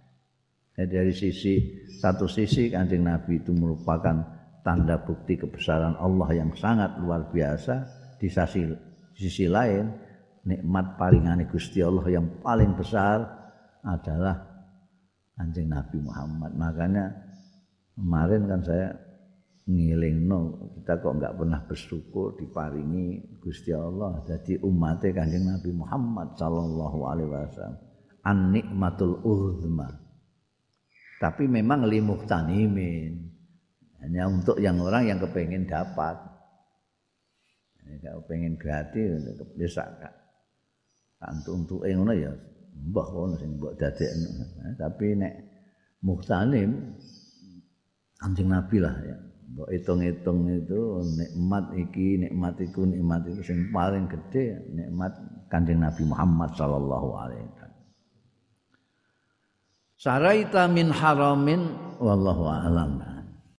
Jadi 0.80 0.90
dari 0.96 1.12
sisi 1.12 1.54
satu 2.00 2.24
sisi 2.24 2.72
kanjeng 2.72 3.04
Nabi 3.04 3.36
itu 3.36 3.52
merupakan 3.52 4.16
tanda 4.64 4.96
bukti 5.04 5.36
kebesaran 5.36 5.92
Allah 6.00 6.28
yang 6.32 6.56
sangat 6.56 6.96
luar 7.04 7.28
biasa. 7.28 8.03
Di 8.24 8.32
sisi, 8.32 8.64
sisi 9.12 9.44
lain 9.44 9.84
nikmat 10.48 10.96
palingane 10.96 11.44
Gusti 11.44 11.84
Allah 11.84 12.08
yang 12.08 12.40
paling 12.40 12.72
besar 12.72 13.20
adalah 13.84 14.40
anjing 15.36 15.68
Nabi 15.68 16.00
Muhammad. 16.00 16.56
Makanya 16.56 17.12
kemarin 17.92 18.48
kan 18.48 18.60
saya 18.64 18.96
ngiling 19.68 20.24
no 20.24 20.40
kita 20.80 21.04
kok 21.04 21.20
nggak 21.20 21.36
pernah 21.36 21.60
bersyukur 21.68 22.36
diparingi 22.40 23.40
Gusti 23.44 23.72
Allah 23.76 24.24
jadi 24.24 24.60
umatnya 24.60 25.20
kanjeng 25.20 25.44
Nabi 25.44 25.70
Muhammad 25.76 26.32
Sallallahu 26.40 26.98
Alaihi 27.04 27.28
Wasallam. 27.28 27.76
An 28.24 28.56
nikmatul 28.56 29.20
uzma. 29.20 29.92
Tapi 31.20 31.44
memang 31.44 31.84
limuk 31.84 32.24
tanimin 32.24 33.20
hanya 34.00 34.32
untuk 34.32 34.56
yang 34.56 34.80
orang 34.80 35.12
yang 35.12 35.20
kepengen 35.20 35.68
dapat 35.68 36.33
kalau 38.00 38.20
pengen 38.24 38.56
gratis 38.56 39.20
bisa 39.56 39.84
antuk-untuke 41.24 41.88
ngono 41.92 42.12
ya 42.12 42.32
mbah 42.90 43.06
ngono 43.12 43.34
sing 43.38 43.56
mbok 43.56 43.76
dadekno 43.80 44.28
tapi 44.76 45.16
nek 45.16 45.34
muhtanim 46.04 46.70
Kanjeng 48.20 48.48
Nabi 48.48 48.76
lah 48.80 48.94
ya 49.04 49.16
mbok 49.54 49.68
hitung-hitung 49.70 50.48
itu 50.48 50.80
nikmat 51.20 51.64
iki 51.76 52.20
nikmat 52.24 52.54
iku 52.60 52.82
nikmat 52.88 53.22
iku 53.28 53.40
sing 53.44 53.68
paling 53.70 54.08
gede 54.08 54.64
nikmat 54.72 55.12
Kanjeng 55.52 55.80
Nabi 55.80 56.02
Muhammad 56.08 56.50
sallallahu 56.58 57.08
alaihi 57.14 57.46
wasallam. 57.46 57.82
Saraita 59.94 60.62
min 60.66 60.90
haramin 60.90 61.62
wallahu 62.02 62.50
a'lam 62.50 63.13